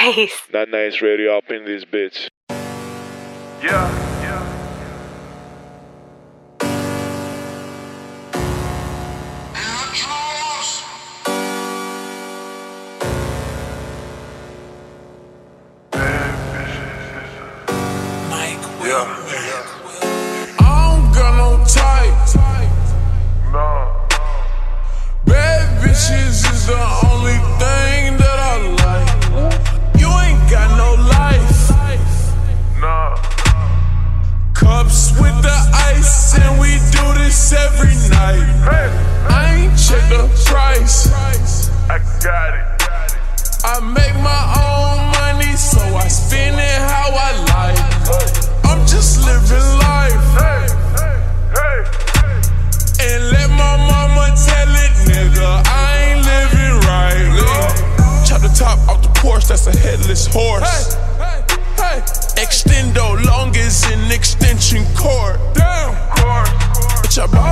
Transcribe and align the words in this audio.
nice. 0.00 0.46
That 0.52 0.68
nice 0.68 1.02
radio 1.02 1.36
up 1.38 1.50
in 1.50 1.64
this 1.64 1.84
bitch. 1.84 2.28
Yeah, 3.62 3.99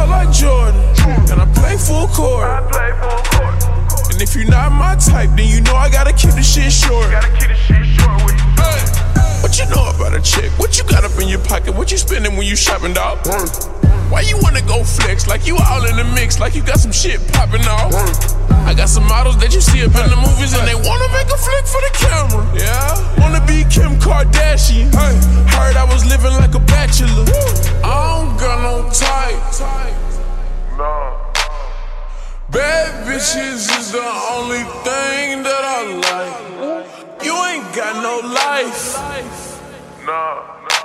like 0.09 0.33
Jordan, 0.33 0.81
and 1.31 1.41
I 1.41 1.47
play 1.55 1.77
full 1.77 2.09
court. 2.09 2.49
I 2.49 2.61
play 2.67 2.91
full 2.99 3.23
court. 3.31 3.79
And 4.13 4.23
if 4.23 4.35
you're 4.35 4.51
not 4.51 4.73
my 4.73 4.97
type, 4.97 5.31
then 5.37 5.47
you 5.47 5.61
know 5.61 5.77
I 5.77 5.89
gotta 5.89 6.13
keep 6.13 6.35
the 6.35 6.43
shit 6.43 6.73
short. 6.73 7.11
Gotta 7.11 7.31
keep 7.39 7.49
the 7.49 7.55
shit 7.55 7.87
short 7.95 8.19
with 8.25 8.35
you. 8.35 8.51
Hey, 8.59 8.81
what 9.43 9.59
you 9.59 9.67
know 9.71 9.87
about 9.95 10.17
a 10.17 10.21
chick? 10.21 10.51
What 10.59 10.79
you 10.79 10.85
got 10.85 11.05
up 11.05 11.15
in 11.21 11.29
your 11.29 11.41
pocket? 11.45 11.75
What 11.75 11.93
you 11.93 11.99
spending 11.99 12.37
when 12.37 12.47
you 12.47 12.57
shopping, 12.57 12.95
dog? 12.95 13.23
Mm. 13.25 14.11
Why 14.11 14.23
you 14.23 14.39
wanna 14.41 14.63
go 14.63 14.83
flex 14.83 15.29
like 15.29 15.47
you 15.47 15.57
all 15.57 15.85
in 15.85 15.97
the 15.97 16.05
mix, 16.17 16.41
like 16.41 16.55
you 16.55 16.63
got 16.63 16.81
some 16.81 16.93
shit 16.93 17.21
popping 17.33 17.63
off? 17.69 17.93
Mm. 17.93 18.49
I 18.67 18.75
got 18.75 18.89
some 18.89 19.07
models 19.07 19.39
that 19.39 19.55
you 19.55 19.61
see 19.61 19.85
up 19.85 19.95
in 19.97 20.11
the 20.11 20.17
movies 20.17 20.53
and 20.57 20.67
they 20.67 20.75
wanna 20.75 21.09
make 21.13 21.29
a 21.29 21.39
flick 21.39 21.65
for 21.65 21.81
the 21.81 21.93
camera. 21.95 22.45
Yeah, 22.57 23.21
wanna 23.21 23.45
be 23.47 23.65
Kim 23.69 24.01
Kardashian. 24.01 24.93
Hey, 24.93 25.17
heard 25.53 25.77
I 25.77 25.85
was 25.85 26.05
living 26.05 26.33
like 26.33 26.55
a 26.55 26.61
bachelor. 26.61 27.25
I 27.85 27.95
don't 28.19 28.37
got 28.37 28.61
no 28.61 28.91
type. 28.91 29.98
Bad 32.51 33.07
bitches 33.07 33.69
is 33.79 33.93
the 33.93 34.11
only 34.33 34.65
thing 34.81 35.43
that 35.43 35.65
I 35.65 35.85
like. 36.09 37.23
You 37.23 37.35
ain't 37.45 37.77
got 37.77 38.03
no 38.03 38.27
life. 38.27 38.97
no, 40.07 40.47
no. 40.63 40.79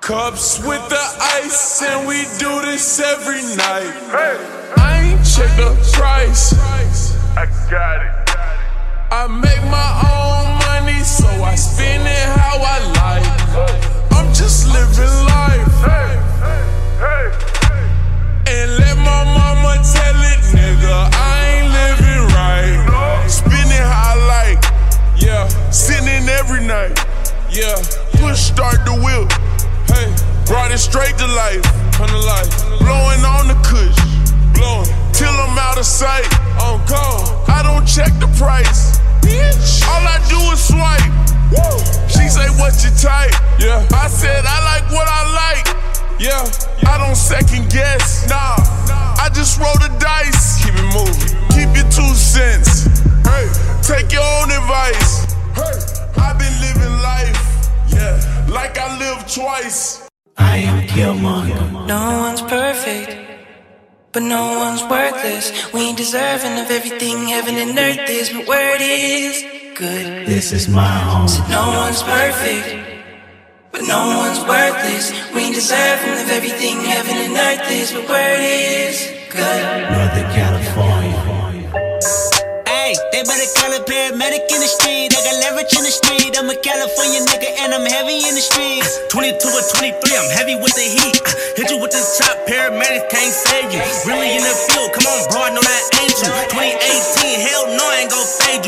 Cups 0.00 0.64
with 0.64 0.88
the 0.88 1.06
ice, 1.42 1.82
and 1.82 2.06
we 2.06 2.22
do 2.38 2.62
this 2.62 3.00
every 3.00 3.42
night. 3.56 3.90
Hey, 4.14 4.38
I 4.76 5.10
ain't 5.10 5.26
check 5.26 5.50
the 5.56 5.74
price. 5.92 6.54
I 7.36 7.46
got 7.68 8.06
it. 8.06 8.20
I 9.10 9.26
make 9.26 9.62
my 9.70 9.90
own 10.06 10.46
money, 10.70 11.02
so 11.02 11.26
I 11.42 11.56
spend 11.56 12.06
it 12.06 12.38
how 12.38 12.58
I 12.62 12.78
like. 13.02 14.12
I'm 14.12 14.32
just 14.32 14.68
living 14.68 15.14
life. 15.26 15.66
Hey, 15.82 16.14
hey, 16.46 16.62
hey, 17.02 17.49
tell 19.82 20.18
it, 20.20 20.40
nigga, 20.52 21.08
I 21.12 21.60
ain't 21.60 21.70
living 21.72 22.24
right. 22.34 22.86
How 23.80 24.14
I 24.14 24.26
like. 24.26 24.62
Yeah, 25.16 25.48
sitting 25.70 26.28
every 26.28 26.64
night. 26.64 26.98
Yeah, 27.50 27.76
push 28.20 28.38
start 28.38 28.84
the 28.84 28.92
wheel. 28.92 29.26
Hey, 29.88 30.12
brought 30.46 30.70
it 30.70 30.78
straight 30.78 31.16
to 31.18 31.26
life. 31.26 31.62
Blowing 31.96 33.24
on 33.24 33.48
the 33.48 33.58
kush. 33.64 33.96
Blowing 34.54 34.88
till 35.12 35.32
I'm 35.32 35.58
out 35.58 35.78
of 35.78 35.84
sight. 35.84 36.26
Oh, 36.58 36.76
I'm 36.76 36.86
gone. 36.88 37.24
I 37.48 37.62
don't 37.62 37.86
check 37.86 38.12
the 38.20 38.28
price. 38.38 39.00
Bitch. 39.20 39.82
All 39.88 40.04
I 40.04 40.18
do 40.28 40.40
is 40.52 40.60
swipe. 40.60 41.12
Woo. 41.52 41.78
She 42.08 42.28
say, 42.28 42.48
what 42.60 42.76
you 42.84 42.90
type? 42.96 43.32
Yeah. 43.58 43.86
I 43.92 44.08
said, 44.08 44.44
I 44.46 44.58
like 44.64 44.90
what 44.92 45.08
I 45.08 45.22
like. 45.32 45.79
Yeah, 46.20 46.44
I 46.86 46.98
don't 46.98 47.16
second 47.16 47.70
guess. 47.70 48.28
Nah, 48.28 48.56
I 49.16 49.30
just 49.32 49.58
roll 49.58 49.72
the 49.80 49.88
dice. 49.98 50.62
Keep 50.62 50.74
it 50.76 50.88
moving. 50.92 51.32
Keep 51.48 51.74
your 51.74 51.88
two 51.90 52.12
cents. 52.14 52.84
Hey, 53.24 53.48
take 53.80 54.12
your 54.12 54.20
own 54.20 54.50
advice. 54.52 55.24
Hey, 55.56 56.20
I've 56.20 56.38
been 56.38 56.52
living 56.60 56.92
life. 57.00 57.40
Yeah, 57.88 58.20
like 58.50 58.76
I 58.76 58.98
lived 58.98 59.32
twice. 59.34 60.06
I 60.36 60.58
am 60.58 60.86
Killmonger. 60.88 61.86
No 61.86 62.18
one's 62.18 62.42
perfect, 62.42 63.16
but 64.12 64.22
no 64.22 64.58
one's 64.58 64.82
worthless. 64.82 65.72
We 65.72 65.80
ain't 65.88 65.96
deserving 65.96 66.58
of 66.58 66.70
everything 66.70 67.28
heaven 67.28 67.54
and 67.54 67.78
earth 67.78 68.10
is, 68.10 68.28
but 68.28 68.46
word 68.46 68.80
is 68.82 69.42
good. 69.74 70.26
This 70.26 70.52
is 70.52 70.68
my 70.68 70.84
home. 70.86 71.28
No 71.48 71.64
one's 71.80 72.02
perfect, 72.02 72.89
but 73.72 73.86
no 73.86 74.02
one's 74.18 74.42
worthless. 74.50 75.14
We 75.30 75.54
deserve 75.54 76.00
from 76.02 76.18
everything 76.34 76.82
heaven 76.82 77.14
and 77.14 77.38
earth 77.38 77.70
is. 77.70 77.92
But 77.94 78.10
word 78.10 78.42
is 78.42 78.98
good. 79.30 79.62
Northern 79.94 80.26
California. 80.34 81.18
Hey, 82.66 82.98
they 83.14 83.22
better 83.22 83.46
call 83.54 83.70
a 83.70 83.78
paramedic 83.86 84.50
in 84.50 84.58
the 84.58 84.66
street. 84.66 85.14
I 85.14 85.22
got 85.22 85.38
leverage 85.46 85.70
in 85.78 85.86
the 85.86 85.94
street. 85.94 86.34
I'm 86.34 86.50
a 86.50 86.58
California 86.58 87.22
nigga 87.30 87.46
and 87.62 87.70
I'm 87.70 87.86
heavy 87.86 88.26
in 88.26 88.34
the 88.34 88.42
streets. 88.42 88.98
22 89.14 89.38
or 89.38 89.62
23, 89.78 90.18
I'm 90.18 90.30
heavy 90.34 90.58
with 90.58 90.74
the 90.74 90.90
heat. 90.90 91.22
Hit 91.54 91.70
you 91.70 91.78
with 91.78 91.94
the 91.94 92.02
top 92.18 92.42
paramedic, 92.50 93.06
can't 93.06 93.30
save 93.30 93.70
you. 93.70 93.82
Really 94.02 94.34
in 94.34 94.42
the 94.42 94.54
field, 94.66 94.90
come 94.98 95.06
on, 95.06 95.30
bro, 95.30 95.46
I 95.46 95.50
know 95.54 95.62
that 95.62 95.82
ain't 96.02 96.18
you. 96.18 96.30
28 96.58 96.89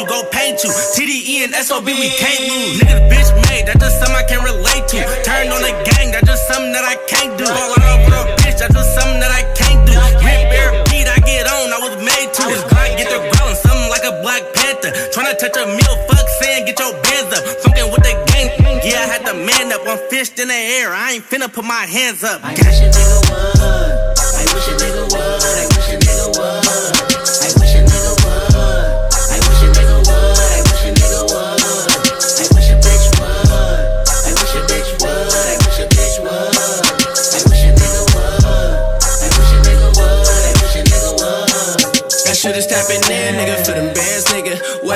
you, 0.02 0.08
go 0.08 0.24
paint 0.30 0.62
you. 0.64 0.70
TDE 0.70 1.44
and 1.46 1.54
SOB, 1.54 1.86
we 1.86 2.10
can't 2.18 2.42
lose. 2.50 2.80
Nigga, 2.80 2.98
the 2.98 3.14
bitch 3.14 3.30
made, 3.48 3.66
that's 3.66 3.78
just 3.78 3.98
something 3.98 4.16
I 4.16 4.26
can 4.26 4.42
relate 4.42 4.86
to. 4.90 4.98
Turn 5.22 5.48
on 5.48 5.62
the 5.62 5.74
gang, 5.86 6.10
that's 6.10 6.26
just 6.26 6.46
something 6.48 6.72
that 6.72 6.84
I 6.84 6.96
can't 7.06 7.38
do. 7.38 7.46
Fall 7.46 7.72
out 7.78 7.82
over 7.82 8.16
a 8.16 8.36
bitch, 8.42 8.58
that's 8.58 8.74
just 8.74 8.94
something 8.98 9.20
that 9.20 9.30
I 9.30 9.42
can't 9.54 9.82
do. 9.86 9.94
Rip 10.22 10.42
bear 10.50 10.70
beat, 10.90 11.06
I 11.06 11.18
get 11.22 11.46
on, 11.46 11.70
I 11.70 11.78
was 11.78 11.96
made 12.02 12.30
to. 12.34 12.42
This 12.50 12.64
Glock 12.66 12.96
get 12.98 13.08
the 13.10 13.20
growling, 13.34 13.58
something 13.58 13.90
like 13.90 14.04
a 14.04 14.14
Black 14.22 14.42
Panther. 14.54 14.90
Tryna 15.14 15.38
touch 15.38 15.56
a 15.56 15.66
meal, 15.70 15.94
fuck 16.10 16.26
saying, 16.42 16.66
get 16.66 16.78
your 16.78 16.94
bands 17.06 17.30
up. 17.36 17.42
Fucking 17.62 17.88
with 17.92 18.02
the 18.02 18.14
gang, 18.34 18.50
yeah, 18.82 19.06
I 19.06 19.06
had 19.06 19.22
to 19.30 19.34
man 19.34 19.70
up. 19.72 19.86
I'm 19.86 19.98
fished 20.10 20.38
in 20.38 20.48
the 20.48 20.60
air, 20.82 20.90
I 20.90 21.18
ain't 21.18 21.24
finna 21.24 21.52
put 21.52 21.64
my 21.64 21.86
hands 21.86 22.24
up. 22.24 22.42
I 22.42 22.52
wish 22.52 22.82
a 22.82 22.90
nigga 22.90 23.18
would. 23.30 23.94
I 24.18 24.42
wish 24.50 24.68
a 24.68 24.74
nigga 24.82 25.01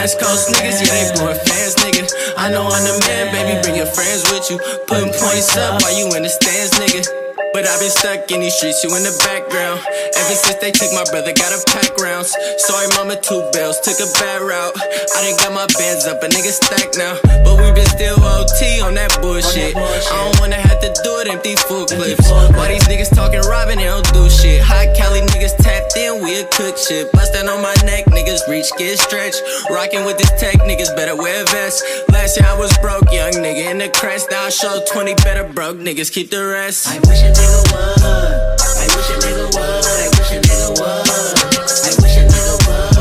West 0.06 0.22
Coast 0.22 0.54
niggas, 0.54 0.86
yeah, 0.86 0.94
they 0.94 1.18
blowing 1.18 1.34
fans, 1.50 1.74
nigga. 1.82 2.06
I 2.38 2.46
know 2.46 2.62
I'm 2.62 2.84
the 2.86 2.94
man, 3.10 3.26
baby, 3.34 3.58
bring 3.58 3.74
your 3.74 3.90
friends 3.90 4.22
with 4.30 4.46
you. 4.54 4.58
Putting 4.86 5.10
points 5.10 5.58
up 5.58 5.82
while 5.82 5.90
you 5.98 6.06
in 6.14 6.22
the 6.22 6.30
stands, 6.30 6.78
nigga. 6.78 7.02
But 7.50 7.66
I've 7.66 7.82
been 7.82 7.90
stuck 7.90 8.30
in 8.30 8.38
these 8.38 8.54
streets, 8.54 8.86
you 8.86 8.94
in 8.94 9.02
the 9.02 9.10
background. 9.26 9.82
Ever 9.82 10.36
since 10.38 10.62
they 10.62 10.70
took 10.70 10.94
my 10.94 11.02
brother, 11.10 11.34
got 11.34 11.50
a 11.50 11.58
pack 11.66 11.90
rounds. 11.98 12.30
Sorry, 12.70 12.86
mama, 12.94 13.18
two 13.18 13.42
bills, 13.50 13.82
took 13.82 13.98
a 13.98 14.06
bad 14.22 14.46
route. 14.46 14.78
I 14.78 15.26
done 15.26 15.42
got 15.42 15.50
my 15.50 15.66
bands 15.74 16.06
up, 16.06 16.22
a 16.22 16.30
nigga 16.30 16.54
stacked 16.54 16.94
now. 16.94 17.18
But 17.42 17.58
we 17.58 17.74
been 17.74 17.90
still 17.90 18.14
OT 18.22 18.78
on 18.86 18.94
that 18.94 19.10
bullshit. 19.18 19.74
I 19.74 20.16
don't 20.22 20.38
wanna 20.38 20.62
have 20.62 20.78
to 20.86 20.90
do 21.02 21.18
it, 21.18 21.26
empty 21.26 21.58
full 21.66 21.82
clips. 21.82 22.30
Why 22.30 22.70
these 22.70 22.86
niggas 22.86 23.10
talking 23.10 23.42
robbing, 23.50 23.82
they 23.82 23.90
don't 23.90 24.06
do 24.14 24.30
shit. 24.30 24.62
High 24.62 24.86
Cali 24.94 25.26
niggas 25.34 25.58
tapped 25.58 25.75
in, 25.95 26.23
we 26.23 26.39
a 26.39 26.45
cook 26.47 26.77
shit. 26.77 27.11
Bustin' 27.11 27.47
on 27.47 27.61
my 27.61 27.75
neck, 27.85 28.05
niggas 28.05 28.47
reach, 28.47 28.69
get 28.77 28.97
stretched. 28.97 29.41
Rockin' 29.69 30.05
with 30.05 30.17
this 30.17 30.31
tech, 30.39 30.55
niggas 30.61 30.95
better 30.95 31.15
wear 31.15 31.45
vests. 31.45 31.81
Last 32.11 32.37
year 32.37 32.47
I 32.47 32.57
was 32.57 32.75
broke, 32.79 33.11
young 33.11 33.33
nigga 33.33 33.71
in 33.71 33.77
the 33.77 33.89
crest. 33.89 34.29
Now 34.31 34.43
I 34.45 34.49
show 34.49 34.83
20 34.91 35.15
better 35.15 35.45
broke 35.53 35.77
niggas, 35.77 36.11
keep 36.11 36.29
the 36.29 36.43
rest. 36.45 36.87
I 36.87 36.99
wish 37.07 37.21
a 37.21 37.31
nigga 37.31 37.61
would. 37.71 38.03
I 38.03 38.87
wish 38.95 39.09
a 39.09 39.17
nigga 39.23 39.45
would. 39.53 39.85
I 39.91 40.07
wish 40.15 40.31
a 40.31 40.39
nigga 40.41 40.69
would. 40.79 40.87
I 40.87 41.99
wish 42.01 42.17
a 42.17 42.23
nigga 42.31 42.55
would. 42.65 42.95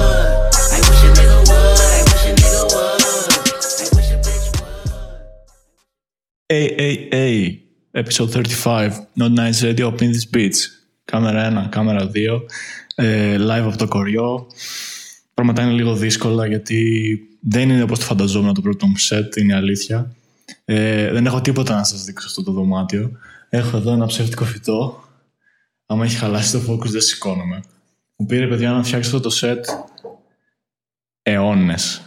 I 0.69 0.81
wish 0.89 1.03
a 1.05 1.11
nigga 1.17 1.39
would. 1.49 1.79
I 1.81 2.01
wish 2.09 2.25
a 2.25 2.33
nigga 2.41 2.63
would. 2.75 3.01
I 3.01 3.95
wish 3.97 4.11
AAA, 6.51 7.63
episode 7.95 8.33
35, 8.33 9.07
Not 9.17 9.33
Nice 9.33 9.63
Radio, 9.63 9.91
Pin 9.93 10.13
This 10.13 10.25
Beach. 10.25 10.81
Κάμερα 11.11 11.47
1, 11.47 11.69
κάμερα 11.71 12.11
2, 12.13 12.19
ε, 12.19 12.39
Live 13.40 13.66
από 13.68 13.78
το 13.78 13.88
κοριό. 13.88 14.48
Πράγματα 15.34 15.62
είναι 15.62 15.72
λίγο 15.72 15.96
δύσκολα 15.96 16.48
γιατί 16.48 17.20
δεν 17.40 17.70
είναι 17.70 17.84
όπως 17.84 18.00
το 18.00 18.06
φανταζόμουν 18.06 18.54
το 18.54 18.62
πρώτο 18.62 18.88
μου 18.88 18.96
set, 19.10 19.38
είναι 19.38 19.54
η 19.54 19.56
αλήθεια. 19.56 20.16
Ε, 20.66 21.12
δεν 21.12 21.26
έχω 21.26 21.42
τίποτα 21.42 21.76
να 21.76 21.84
σας 21.84 22.04
δείξω 22.04 22.30
στο 22.30 22.44
το 22.44 22.52
δωμάτιο. 22.52 23.12
Έχω 23.50 23.78
εδώ 23.78 23.92
ένα 23.92 24.06
ψεύτικο 24.06 24.46
φυτό. 24.46 25.04
Άμα 25.86 26.06
έχει 26.06 26.16
χαλάσει 26.16 26.52
το 26.52 26.74
focus 26.74 26.88
δεν 26.88 27.02
σηκώνομαι. 27.02 27.64
Μου 28.16 28.26
πήρε 28.26 28.48
παιδιά 28.48 28.72
να 28.72 28.84
φτιάξω 28.84 29.16
αυτό 29.16 29.30
το 29.30 29.36
set 29.42 29.62
αιώνες 31.22 32.02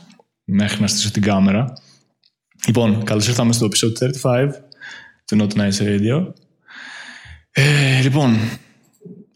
μέχρι 0.44 0.80
να 0.80 0.86
στήσω 0.86 1.10
την 1.10 1.22
κάμερα. 1.22 1.72
Λοιπόν, 2.66 3.04
καλώς 3.04 3.28
ήρθαμε 3.28 3.52
στο 3.52 3.68
episode 3.70 4.10
35 4.22 4.50
του 5.24 5.36
Not 5.40 5.58
Nice 5.58 5.78
Radio. 5.80 6.32
Ε, 7.50 8.00
λοιπόν, 8.02 8.36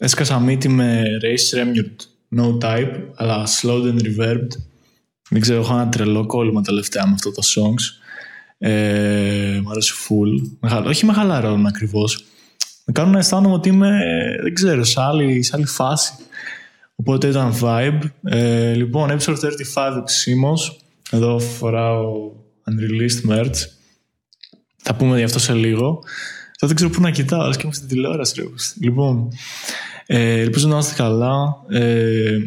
έσκασα 0.03 0.41
μύτη 0.41 0.69
με 0.69 1.05
Race 1.23 1.59
Remured 1.59 1.97
No 2.41 2.59
Type, 2.59 3.01
αλλά 3.15 3.47
slowed 3.47 3.85
and 3.85 4.01
reverbed. 4.01 4.49
Δεν 5.31 5.41
ξέρω, 5.41 5.61
έχω 5.61 5.75
ένα 5.75 5.89
τρελό 5.89 6.27
κόλλημα 6.27 6.63
τελευταία 6.63 7.07
με 7.07 7.13
αυτό 7.13 7.33
το 7.33 7.43
songs. 7.55 8.03
Ε, 8.59 9.61
μ' 9.63 9.71
αρέσει 9.71 9.93
full. 10.09 10.57
Μεγαλ... 10.61 10.87
Όχι 10.87 11.07
με 11.07 11.13
χαλαρώνουν 11.13 11.67
ακριβώς. 11.67 12.25
Με 12.85 12.93
κάνουν 12.93 13.13
να 13.13 13.19
αισθάνομαι 13.19 13.55
ότι 13.55 13.69
είμαι, 13.69 14.01
δεν 14.43 14.55
ξέρω, 14.55 14.85
σε 14.85 15.01
άλλη, 15.01 15.43
σε 15.43 15.53
άλλη 15.55 15.67
φάση. 15.67 16.13
Οπότε 16.95 17.29
ήταν 17.29 17.55
vibe. 17.61 18.01
Ε, 18.23 18.75
λοιπόν, 18.75 19.11
episode 19.11 19.37
35 19.37 19.97
επισήμως. 19.99 20.81
Εδώ 21.11 21.39
φοράω 21.39 22.33
unreleased 22.71 23.31
merch. 23.31 23.57
Θα 24.77 24.95
πούμε 24.95 25.19
γι' 25.19 25.25
αυτό 25.25 25.39
σε 25.39 25.53
λίγο. 25.53 26.03
Θα 26.59 26.67
δεν 26.67 26.77
ξέρω 26.77 26.91
πού 26.91 27.01
να 27.01 27.11
κοιτάω, 27.11 27.41
ας 27.41 27.57
και 27.57 27.63
είμαι 27.65 27.75
στην 27.75 27.89
τηλεόραση. 27.89 28.41
Ρε. 28.41 28.47
Λοιπόν, 28.81 29.29
ε, 30.15 30.41
ελπίζω 30.41 30.69
να 30.69 30.79
είστε 30.79 30.95
καλά. 30.95 31.65
Ε, 31.69 32.39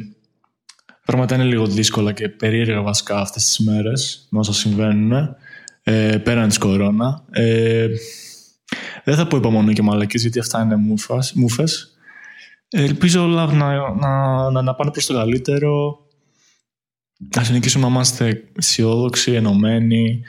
πράγματα 1.05 1.35
είναι 1.35 1.43
λίγο 1.43 1.65
δύσκολα 1.67 2.11
και 2.11 2.29
περίεργα 2.29 2.81
βασικά 2.81 3.19
αυτές 3.19 3.43
τις 3.43 3.59
μέρες 3.59 4.27
με 4.29 4.39
όσα 4.39 4.53
συμβαίνουν 4.53 5.35
ε, 5.83 6.17
πέραν 6.17 6.47
της 6.47 6.57
κορώνα. 6.57 7.23
Ε, 7.31 7.87
δεν 9.03 9.15
θα 9.15 9.27
πω 9.27 9.37
υπομονή 9.37 9.73
και 9.73 9.81
μαλακίες 9.81 10.21
γιατί 10.21 10.39
αυτά 10.39 10.61
είναι 10.61 10.75
μούφας, 10.75 11.33
μούφες. 11.33 11.97
Ε, 12.69 12.83
ελπίζω 12.83 13.23
όλα 13.23 13.45
να, 13.45 13.93
να, 13.93 14.51
να, 14.51 14.61
να 14.61 14.75
πάνε 14.75 14.91
προς 14.91 15.05
το 15.05 15.13
καλύτερο. 15.13 15.99
Να 17.35 17.43
συνεχίσουμε 17.43 17.85
να 17.85 17.89
είμαστε 17.89 18.43
αισιόδοξοι, 18.57 19.31
ενωμένοι 19.31 20.21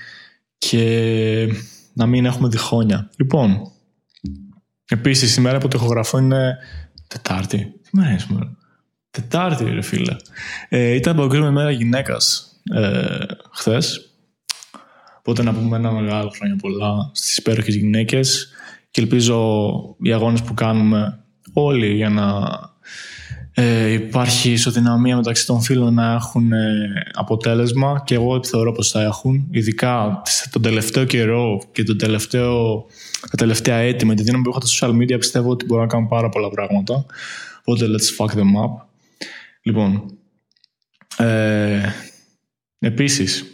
και 0.59 1.49
να 1.93 2.07
μην 2.07 2.25
έχουμε 2.25 2.49
διχόνια. 2.49 3.11
Λοιπόν, 3.17 3.73
επίσης 4.89 5.37
η 5.37 5.41
μέρα 5.41 5.59
που 5.59 5.69
το 5.69 5.79
ηχογραφώ 5.79 6.19
είναι 6.19 6.59
Τετάρτη. 7.07 7.59
Τι 7.59 7.91
μέρα 7.93 8.11
είναι 8.11 8.19
σήμερα. 8.19 8.57
Τετάρτη 9.11 9.65
ρε 9.65 9.83
φίλε. 9.83 10.17
Ε, 10.69 10.95
ήταν 10.95 11.17
παγκόσμια 11.17 11.51
μέρα 11.51 11.71
γυναίκας 11.71 12.53
ε, 12.75 13.17
χθες. 13.53 14.11
Οπότε 15.19 15.43
να 15.43 15.55
πούμε 15.55 15.77
ένα 15.77 15.91
μεγάλο 15.91 16.29
χρόνια 16.29 16.57
πολλά 16.57 17.11
στις 17.13 17.37
υπέροχες 17.37 17.75
γυναίκες 17.75 18.49
και 18.91 19.01
ελπίζω 19.01 19.71
οι 20.01 20.13
αγώνες 20.13 20.43
που 20.43 20.55
κάνουμε 20.55 21.25
όλοι 21.53 21.95
για 21.95 22.09
να 22.09 22.25
ε, 23.59 23.93
υπάρχει 23.93 24.51
ισοδυναμία 24.51 25.17
μεταξύ 25.17 25.47
των 25.47 25.61
φίλων 25.61 25.95
να 25.95 26.13
έχουν 26.13 26.53
ε, 26.53 26.89
αποτέλεσμα 27.13 28.03
και 28.05 28.15
εγώ 28.15 28.45
θεωρώ 28.45 28.73
πως 28.73 28.91
θα 28.91 29.03
έχουν 29.03 29.47
ειδικά 29.51 30.23
τον 30.51 30.63
τελευταίο 30.63 31.05
καιρό 31.05 31.63
και 31.73 31.83
τον 31.83 31.99
τελευταίο, 31.99 32.87
τα 33.31 33.37
τελευταία 33.37 33.77
έτη 33.77 34.07
με 34.07 34.15
τη 34.15 34.23
δύναμη 34.23 34.43
που 34.43 34.51
έχω 34.51 34.59
τα 34.59 34.67
social 34.67 34.97
media 34.97 35.19
πιστεύω 35.19 35.51
ότι 35.51 35.65
μπορώ 35.65 35.81
να 35.81 35.87
κάνω 35.87 36.07
πάρα 36.07 36.29
πολλά 36.29 36.49
πράγματα. 36.49 37.07
Οπότε 37.65 37.87
let's 37.87 38.25
fuck 38.25 38.31
them 38.31 38.41
up. 38.41 38.87
Λοιπόν 39.63 40.03
ε, 41.17 41.81
επίσης 42.79 43.45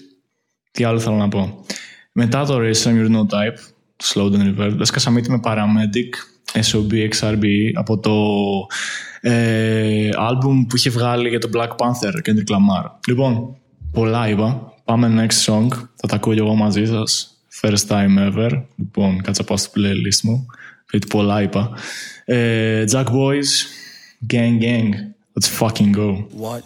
τι 0.70 0.84
άλλο 0.84 0.98
θέλω 0.98 1.16
να 1.16 1.28
πω. 1.28 1.64
Μετά 2.12 2.44
το 2.44 2.58
Race 2.58 2.84
Your 2.84 3.10
No 3.10 3.20
Type 3.20 3.58
το 3.96 4.04
Slow 4.14 4.32
and 4.32 4.58
Reverb 4.58 4.80
έσκασα 4.80 5.10
μύτη 5.10 5.30
με 5.30 5.40
Paramedic 5.44 6.10
SOB 6.72 7.08
XRBE 7.20 7.70
από 7.74 7.98
το 7.98 8.12
ε, 9.24 10.08
άλμπουμ 10.16 10.66
που 10.66 10.76
είχε 10.76 10.90
βγάλει 10.90 11.28
για 11.28 11.38
το 11.38 11.50
Black 11.54 11.68
Panther 11.68 12.28
Kendrick 12.28 12.52
Lamar. 12.54 12.84
Λοιπόν, 13.08 13.56
πολλά 13.92 14.28
είπα. 14.28 14.72
Πάμε 14.84 15.26
next 15.26 15.52
song. 15.52 15.68
Θα 15.96 16.06
τα 16.08 16.14
ακούω 16.14 16.34
και 16.34 16.40
εγώ 16.40 16.54
μαζί 16.54 16.86
σας. 16.86 17.36
First 17.62 17.86
time 17.88 18.32
ever. 18.32 18.62
Λοιπόν, 18.76 19.22
κάτσα 19.22 19.44
πάω 19.44 19.56
στο 19.56 19.70
playlist 19.74 20.20
μου. 20.22 20.46
Γιατί 20.90 21.06
πολλά 21.06 21.42
είπα. 21.42 21.70
Ε, 22.24 22.84
Jack 22.90 23.04
Boys, 23.04 23.50
Gang 24.32 24.60
Gang. 24.62 24.90
Let's 25.34 25.48
fucking 25.60 25.92
go. 25.96 26.26
What 26.40 26.64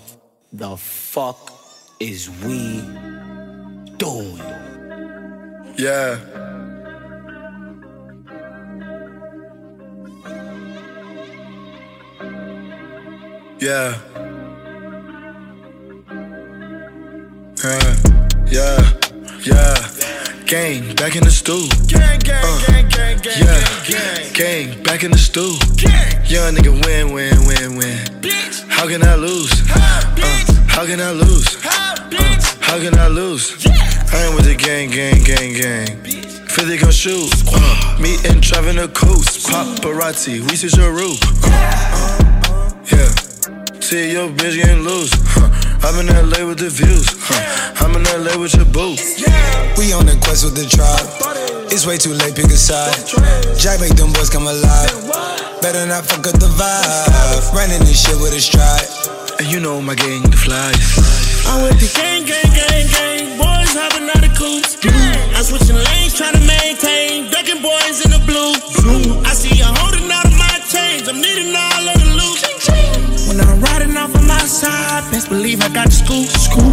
the 0.58 0.76
fuck 1.12 1.52
is 2.00 2.28
we 2.44 2.60
doing? 3.98 4.42
Yeah. 5.76 6.45
Yeah. 13.58 13.98
Uh, 17.64 17.96
yeah, 18.46 18.92
yeah. 19.40 19.88
Gang, 20.44 20.94
back 20.94 21.16
in 21.16 21.24
the 21.24 21.30
stool. 21.30 21.66
Gang, 21.88 22.18
gang, 22.20 22.42
gang, 22.66 22.88
gang, 22.88 23.18
gang, 23.22 23.38
yeah. 23.88 24.32
gang, 24.34 24.82
back 24.82 25.04
in 25.04 25.10
the 25.10 25.16
stool. 25.18 25.56
Young 26.28 26.54
nigga 26.54 26.84
win, 26.84 27.14
win, 27.14 27.46
win, 27.46 27.76
win. 27.78 27.98
How 28.68 28.86
can 28.86 29.02
I 29.02 29.14
lose? 29.14 29.50
Uh, 29.70 30.04
how 30.68 30.84
can 30.84 31.00
I 31.00 31.12
lose? 31.12 31.56
Uh, 31.64 31.96
how 32.60 32.78
can 32.78 32.98
I 32.98 33.08
lose? 33.08 33.66
I 34.12 34.18
am 34.28 34.34
with 34.34 34.44
the 34.44 34.54
gang, 34.54 34.90
gang, 34.90 35.24
gang, 35.24 35.54
gang. 35.54 36.04
Philly 36.46 36.76
gon' 36.76 36.92
shoot. 36.92 37.32
Uh, 37.50 37.98
me 38.00 38.18
and 38.28 38.42
driving 38.42 38.76
the 38.76 38.88
coast. 38.88 39.46
Paparazzi, 39.48 40.40
we 40.40 40.56
switch 40.56 40.76
your 40.76 40.92
roof. 40.92 41.18
Uh, 41.42 41.48
uh, 41.48 42.70
yeah. 42.92 43.15
See 43.86 44.10
your 44.18 44.26
bitch 44.34 44.58
getting 44.58 44.82
loose. 44.82 45.14
Huh. 45.30 45.46
I'm 45.86 46.02
in 46.02 46.10
LA 46.10 46.42
with 46.42 46.58
the 46.58 46.74
views. 46.74 47.06
Huh. 47.22 47.86
I'm 47.86 47.94
in 47.94 48.02
LA 48.02 48.34
with 48.34 48.58
your 48.58 48.66
boo. 48.66 48.98
We 49.78 49.94
on 49.94 50.10
the 50.10 50.18
quest 50.26 50.42
with 50.42 50.58
the 50.58 50.66
tribe. 50.66 51.06
It's 51.70 51.86
way 51.86 51.94
too 51.94 52.10
late, 52.10 52.34
pick 52.34 52.50
a 52.50 52.58
side. 52.58 52.90
Jack 53.54 53.78
make 53.78 53.94
them 53.94 54.10
boys 54.10 54.26
come 54.26 54.50
alive. 54.50 54.90
Better 55.62 55.86
not 55.86 56.02
fuck 56.02 56.26
up 56.26 56.34
the 56.34 56.50
vibe. 56.58 57.54
Running 57.54 57.78
this 57.86 58.02
shit 58.02 58.18
with 58.18 58.34
a 58.34 58.42
stride. 58.42 58.90
And 59.38 59.46
you 59.46 59.62
know 59.62 59.78
my 59.78 59.94
gang, 59.94 60.26
the 60.34 60.34
flies. 60.34 60.82
I'm 61.46 61.62
with 61.62 61.78
the 61.78 61.86
gang, 61.94 62.26
gang, 62.26 62.42
gang, 62.58 62.90
gang. 62.90 63.38
Boys 63.38 63.70
hopping 63.70 64.10
out 64.10 64.18
of 64.18 64.34
coops. 64.34 64.74
I'm 64.82 65.46
switching 65.46 65.78
lanes, 65.78 66.10
trying 66.18 66.34
to 66.34 66.42
maintain. 66.42 67.30
Ducking 67.30 67.62
boys 67.62 68.02
in 68.02 68.10
the 68.10 68.18
blue. 68.26 68.50
I 69.22 69.30
see 69.30 69.54
you 69.54 69.70
holding 69.78 70.10
out 70.10 70.26
of 70.26 70.34
my 70.34 70.58
chains. 70.66 71.06
I'm 71.06 71.22
needing 71.22 71.54
all 71.54 71.86
of 71.86 71.86
the 71.86 71.94
loot. 71.94 71.95
When 73.36 73.46
I'm 73.46 73.60
riding 73.60 73.94
off 73.98 74.16
on 74.16 74.26
my 74.26 74.38
side, 74.46 75.12
best 75.12 75.28
believe 75.28 75.60
I 75.60 75.68
got 75.68 75.88
the 75.88 75.92
scoop. 75.92 76.24
scoop. 76.24 76.72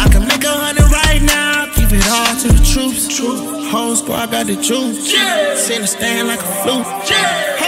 I 0.00 0.08
can 0.10 0.26
make 0.26 0.42
a 0.42 0.50
hundred 0.50 0.90
right 0.90 1.22
now. 1.22 1.70
Keep 1.72 1.92
it 1.92 2.02
all 2.10 2.34
to 2.34 2.48
the 2.48 2.64
troops. 2.66 3.06
Whole 3.70 3.94
squad 3.94 4.32
got 4.32 4.46
the 4.46 4.56
juice. 4.56 5.06
Send 5.54 5.84
a 5.84 5.86
stand 5.86 6.26
like 6.26 6.40
a 6.40 6.50
flute. 6.66 6.84
Whole 6.84 7.59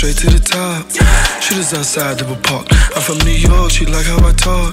straight 0.00 0.16
to 0.16 0.32
the 0.32 0.40
top. 0.40 0.88
Shooters 1.44 1.76
outside 1.76 2.16
double 2.16 2.40
park. 2.40 2.64
I'm 2.96 3.04
from 3.04 3.20
New 3.20 3.36
York, 3.36 3.68
she 3.70 3.84
like 3.84 4.08
how 4.08 4.16
I 4.24 4.32
talk. 4.32 4.72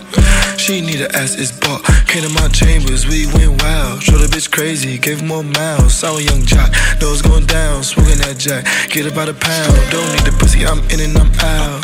She 0.56 0.80
need 0.80 1.04
a 1.04 1.12
ass 1.20 1.36
is 1.36 1.52
bought. 1.52 1.84
Came 2.08 2.24
to 2.24 2.32
my 2.32 2.48
chambers, 2.48 3.04
we 3.04 3.28
went 3.36 3.60
wild. 3.62 4.02
Showed 4.02 4.24
the 4.24 4.32
bitch 4.32 4.50
crazy, 4.50 4.98
gave 4.98 5.22
more 5.22 5.44
miles. 5.44 6.00
Sour 6.00 6.22
young 6.22 6.48
jock, 6.48 6.72
nose 7.02 7.22
going 7.22 7.46
down, 7.46 7.84
smoking 7.84 8.24
that 8.24 8.40
jack. 8.40 8.64
Get 8.88 9.04
about 9.04 9.28
a 9.28 9.36
pound, 9.36 9.76
don't 9.92 10.08
need 10.16 10.24
the 10.24 10.32
pussy, 10.40 10.64
I'm 10.64 10.80
in 10.96 11.04
and 11.04 11.18
I'm 11.20 11.28
out. 11.44 11.84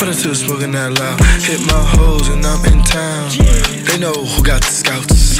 But 0.00 0.08
I'm 0.08 0.16
still 0.16 0.34
smoking 0.34 0.72
that 0.72 0.96
loud. 0.96 1.20
Hit 1.44 1.60
my 1.68 1.82
hoes 1.92 2.32
and 2.32 2.40
I'm 2.40 2.64
in 2.72 2.80
town. 2.88 3.28
They 3.84 4.00
know 4.00 4.16
who 4.16 4.40
got 4.40 4.64
the 4.64 4.72
scouts. 4.72 5.36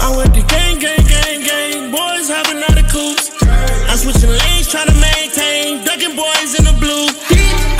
I'm 0.00 0.16
with 0.16 0.32
the 0.32 0.40
gang, 0.48 0.80
gang, 0.80 1.04
gang, 1.04 1.44
gang. 1.44 1.92
Boys 1.92 2.32
hopping 2.32 2.64
out 2.64 2.80
coops. 2.88 3.35
I'm 3.96 4.12
switching 4.12 4.28
lanes, 4.28 4.68
trying 4.68 4.88
to 4.88 4.98
maintain. 5.00 5.82
Ducking 5.82 6.16
boys 6.16 6.52
in 6.52 6.68
the 6.68 6.76
blue. 6.76 7.08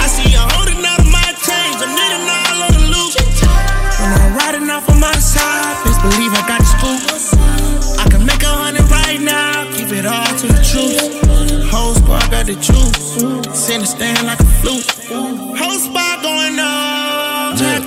I 0.00 0.08
see 0.08 0.32
you 0.32 0.40
holding 0.56 0.80
out 0.80 0.98
of 0.98 1.12
my 1.12 1.28
chains. 1.44 1.76
I'm 1.84 1.92
needing 1.92 2.24
all 2.24 2.56
on 2.64 2.72
the 2.72 2.84
loop. 2.88 3.12
When 4.00 4.10
I'm 4.16 4.32
riding 4.32 4.70
off 4.70 4.88
on 4.88 4.98
my 4.98 5.12
side, 5.12 5.76
best 5.84 6.00
believe 6.00 6.32
I 6.32 6.40
got 6.48 6.64
the 6.64 6.68
scoop. 6.72 8.00
I 8.00 8.08
can 8.08 8.24
make 8.24 8.42
a 8.42 8.48
hundred 8.48 8.88
right 8.88 9.20
now. 9.20 9.68
Keep 9.76 9.92
it 9.92 10.06
all 10.06 10.24
to 10.24 10.46
the 10.48 10.62
truth. 10.64 11.68
Whole 11.68 11.92
squad 11.92 12.30
got 12.30 12.46
the 12.46 12.54
juice. 12.64 13.20
send 13.52 13.82
a 13.82 13.86
stand 13.86 14.26
like 14.26 14.40
a 14.40 14.48
flute. 14.64 14.88
Whole 15.12 15.78
squad 15.78 16.22
going 16.22 16.58
up. 16.58 16.85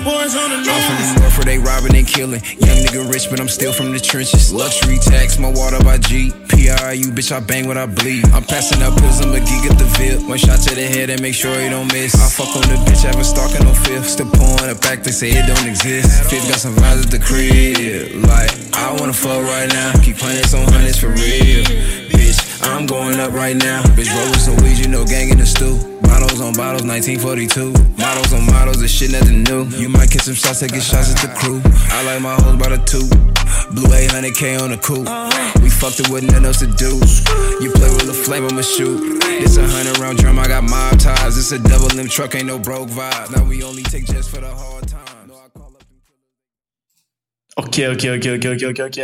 Boys 0.09 0.33
on 0.33 0.49
the 0.49 0.57
I'm 0.65 0.81
from 0.89 0.97
the 0.97 1.21
north 1.21 1.37
where 1.37 1.45
they 1.45 1.59
robbing 1.61 1.93
and 1.93 2.07
killing. 2.07 2.41
Young 2.57 2.81
nigga 2.81 3.05
rich, 3.13 3.29
but 3.29 3.39
I'm 3.39 3.47
still 3.47 3.71
from 3.71 3.93
the 3.93 3.99
trenches. 3.99 4.51
Luxury 4.51 4.97
tax, 4.97 5.37
my 5.37 5.53
water 5.53 5.77
by 5.85 5.99
G. 6.01 6.33
PRU, 6.49 7.13
bitch, 7.13 7.29
I 7.29 7.39
bang 7.39 7.67
what 7.67 7.77
I 7.77 7.85
bleed. 7.85 8.25
I'm 8.33 8.41
passing 8.41 8.81
up 8.81 8.97
pills, 8.97 9.21
I'm 9.21 9.29
a 9.37 9.39
geek 9.39 9.69
at 9.69 9.77
the 9.77 9.85
VIP. 10.01 10.25
One 10.25 10.39
shot 10.41 10.65
to 10.65 10.73
the 10.73 10.81
head 10.81 11.11
and 11.11 11.21
make 11.21 11.35
sure 11.35 11.53
you 11.61 11.69
don't 11.69 11.93
miss. 11.93 12.17
I 12.17 12.25
fuck 12.25 12.49
on 12.57 12.65
the 12.73 12.81
bitch, 12.89 13.05
haven't 13.05 13.29
stalking 13.29 13.61
no 13.61 13.73
fifth. 13.85 14.09
Still 14.09 14.33
pouring 14.33 14.73
it 14.73 14.81
back, 14.81 15.03
they 15.05 15.13
say 15.13 15.29
it 15.29 15.45
don't 15.45 15.69
exist. 15.69 16.25
Fifth 16.25 16.49
got 16.49 16.57
some 16.57 16.73
vibes 16.73 17.05
at 17.05 17.11
the 17.13 17.21
crib. 17.21 18.25
Like, 18.25 18.49
I 18.73 18.89
wanna 18.97 19.13
fuck 19.13 19.45
right 19.45 19.69
now. 19.69 19.93
Keep 20.01 20.17
hundreds 20.17 20.55
on 20.57 20.65
hundreds 20.73 20.97
for 20.97 21.13
real. 21.13 21.61
Bitch, 22.09 22.41
I'm 22.65 22.87
going 22.87 23.19
up 23.19 23.33
right 23.33 23.55
now. 23.55 23.83
Bitch, 23.93 24.09
rolling 24.09 24.41
some 24.41 24.57
weed, 24.65 24.81
you 24.81 24.87
know, 24.87 25.05
gang 25.05 25.29
in 25.29 25.37
the 25.37 25.45
stew. 25.45 25.77
Bottles 26.08 26.40
on 26.40 26.52
bottles, 26.54 26.84
1942. 26.84 27.72
Models 27.98 28.32
on 28.32 28.46
models, 28.46 28.80
this 28.80 28.92
shit 28.96 29.10
nothing 29.12 29.42
new. 29.44 29.64
You 29.82 29.88
might 29.88 30.10
get 30.10 30.22
some 30.22 30.34
shots, 30.34 30.60
taking 30.60 30.80
shots 30.80 31.10
at 31.14 31.20
the 31.24 31.30
crew. 31.38 31.60
I 31.96 32.02
like 32.04 32.20
my 32.20 32.34
hoes 32.40 32.56
by 32.56 32.68
the 32.74 32.80
two. 32.92 33.06
Blue 33.74 33.88
800K 33.88 34.60
on 34.62 34.70
the 34.70 34.78
coupe. 34.78 35.08
We 35.62 35.70
fucked 35.70 36.00
it 36.00 36.08
with 36.10 36.24
nothing 36.24 36.46
else 36.46 36.60
to 36.60 36.68
do. 36.84 36.92
You 37.62 37.70
play 37.72 37.90
with 37.96 38.08
a 38.08 38.18
flame, 38.24 38.44
I'ma 38.46 38.62
shoot. 38.62 38.98
It's 39.42 39.56
a 39.56 39.66
hundred 39.66 39.98
round 39.98 40.18
drum, 40.18 40.38
I 40.38 40.48
got 40.48 40.64
mob 40.64 40.98
ties. 40.98 41.36
It's 41.38 41.52
a 41.52 41.58
double 41.58 41.90
limb 41.96 42.08
truck, 42.08 42.34
ain't 42.34 42.46
no 42.46 42.58
broke 42.58 42.88
vibe. 42.88 43.36
Now 43.36 43.44
we 43.44 43.62
only 43.62 43.82
take 43.82 44.04
jets 44.06 44.28
for 44.28 44.40
the 44.40 44.52
hard 44.62 44.88
times. 44.88 45.32
Οκ, 47.56 47.76
οκ, 47.92 48.04
οκ, 48.16 48.26
οκ, 48.36 48.44
οκ, 48.54 48.62
οκ, 48.70 48.78
οκ. 48.88 48.98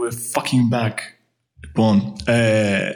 We're 0.00 0.16
fucking 0.34 0.68
back. 0.70 1.16
Λοιπόν, 1.60 2.12
ε, 2.24 2.90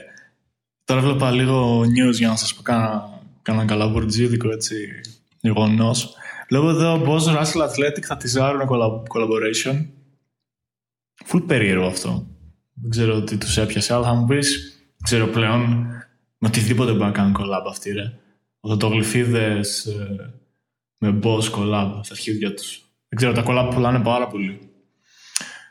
τώρα 0.84 1.00
βλέπα 1.00 1.30
λίγο 1.30 1.80
news 1.80 2.14
για 2.14 2.28
να 2.28 2.36
σας 2.36 2.54
πω 2.54 2.62
κάνα, 2.62 3.13
κάνα 3.45 3.65
καλά 3.65 3.87
βορτζίδικο, 3.87 4.51
έτσι, 4.51 4.75
γεγονός. 5.39 6.15
Βλέπω 6.49 6.69
εδώ 6.69 6.99
πως 6.99 7.25
Russell 7.27 7.61
Athletic 7.61 8.01
θα 8.01 8.17
τυζάρουν 8.17 8.61
collaboration. 9.07 9.85
Φουλ 11.25 11.41
περίεργο 11.41 11.85
αυτό. 11.85 12.27
Δεν 12.73 12.89
ξέρω 12.89 13.23
τι 13.23 13.37
τους 13.37 13.57
έπιασε, 13.57 13.93
αλλά 13.93 14.05
θα 14.05 14.13
μου 14.13 14.25
πεις, 14.25 14.79
ξέρω 15.03 15.27
πλέον 15.27 15.61
με 16.37 16.47
οτιδήποτε 16.47 16.91
μπορεί 16.91 17.03
να 17.03 17.11
κάνουν 17.11 17.35
collab 17.39 17.65
αυτοί, 17.67 17.91
ρε. 17.91 18.13
Οδοντογλυφίδες 18.59 19.85
ε, 19.85 20.33
με 20.97 21.19
boss 21.23 21.51
collab 21.51 21.99
στα 22.01 22.11
αρχίδια 22.13 22.53
τους. 22.53 22.77
Δεν 23.09 23.17
ξέρω, 23.17 23.33
τα 23.33 23.43
collab 23.47 23.73
πουλάνε 23.73 23.99
πάρα 23.99 24.27
πολύ. 24.27 24.59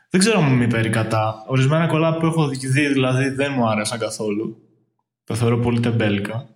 Δεν 0.09 0.19
ξέρω 0.19 0.39
αν 0.39 0.51
είμαι 0.51 0.63
υπέρ 0.63 0.85
ή 0.85 0.89
κατά. 0.89 1.45
Ορισμένα 1.47 1.89
collab 1.93 2.19
που 2.19 2.25
έχω 2.25 2.47
δει 2.47 2.87
δηλαδή 2.87 3.29
δεν 3.29 3.53
μου 3.55 3.69
άρεσαν 3.69 3.99
καθόλου. 3.99 4.57
Τα 5.23 5.35
θεωρώ 5.35 5.59
πολύ 5.59 5.79
τεμπέλικα. 5.79 6.54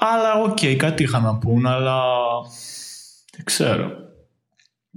Αλλά 0.00 0.34
οκ, 0.34 0.58
κάτι 0.76 1.02
είχαν 1.02 1.22
να 1.22 1.38
πούν, 1.38 1.66
αλλά 1.66 2.00
δεν 3.36 3.44
ξέρω. 3.44 3.90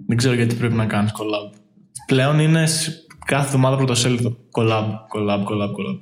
Δεν 0.08 0.18
ξέρω 0.18 0.34
γιατί 0.34 0.56
πρέπει 0.56 0.74
να 0.74 0.86
κάνεις 0.86 1.12
collab. 1.12 1.58
Πλέον 2.06 2.40
είναι 2.40 2.66
σ- 2.68 3.08
κάθε 3.26 3.46
εβδομάδα 3.46 3.76
πρωτοσέλιδο. 3.76 4.38
Collab, 4.58 4.86
collab, 5.14 5.40
collab, 5.44 5.70
collab. 5.70 6.00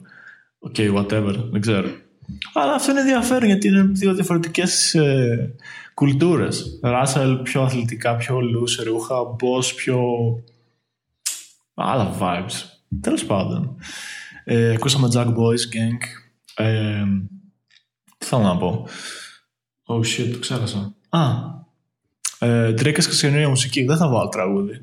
Οκ, 0.60 0.76
whatever, 0.78 1.36
δεν 1.52 1.62
ξέρω. 1.62 1.90
Αλλά 2.54 2.74
αυτό 2.74 2.92
είναι 2.92 3.00
ενδιαφέρον 3.00 3.46
γιατί 3.46 3.68
είναι 3.68 3.82
δύο 3.84 4.14
διαφορετικές 4.14 4.94
ε, 4.94 5.56
κουλτούρες. 5.94 6.80
Russell 6.84 7.40
πιο 7.44 7.62
αθλητικά, 7.62 8.16
πιο 8.16 8.38
loose 8.38 8.84
ρούχα, 8.86 9.16
Boss 9.22 9.76
πιο 9.76 10.00
άλλα 11.74 12.16
vibes. 12.20 12.54
Τέλος 13.02 13.26
πάντων. 13.26 13.76
Ε, 14.44 14.74
ακούσαμε 14.74 15.08
Jack 15.14 15.28
Boys 15.28 15.64
Gang. 15.76 16.00
Ε, 16.56 17.04
τι 17.04 17.39
θέλω 18.20 18.42
να 18.42 18.58
πω; 18.58 18.88
Oh 19.88 20.00
shit, 20.00 20.30
το 20.32 20.40
ξέχασα. 20.40 20.96
Α, 21.10 21.28
ε, 22.40 22.70
Drake 22.70 22.98
έσκασε 22.98 23.26
καινούργια 23.26 23.50
μουσική. 23.50 23.84
Δεν 23.84 23.98
θα 23.98 24.10
βάλω 24.10 24.30
τραγούδι. 24.30 24.82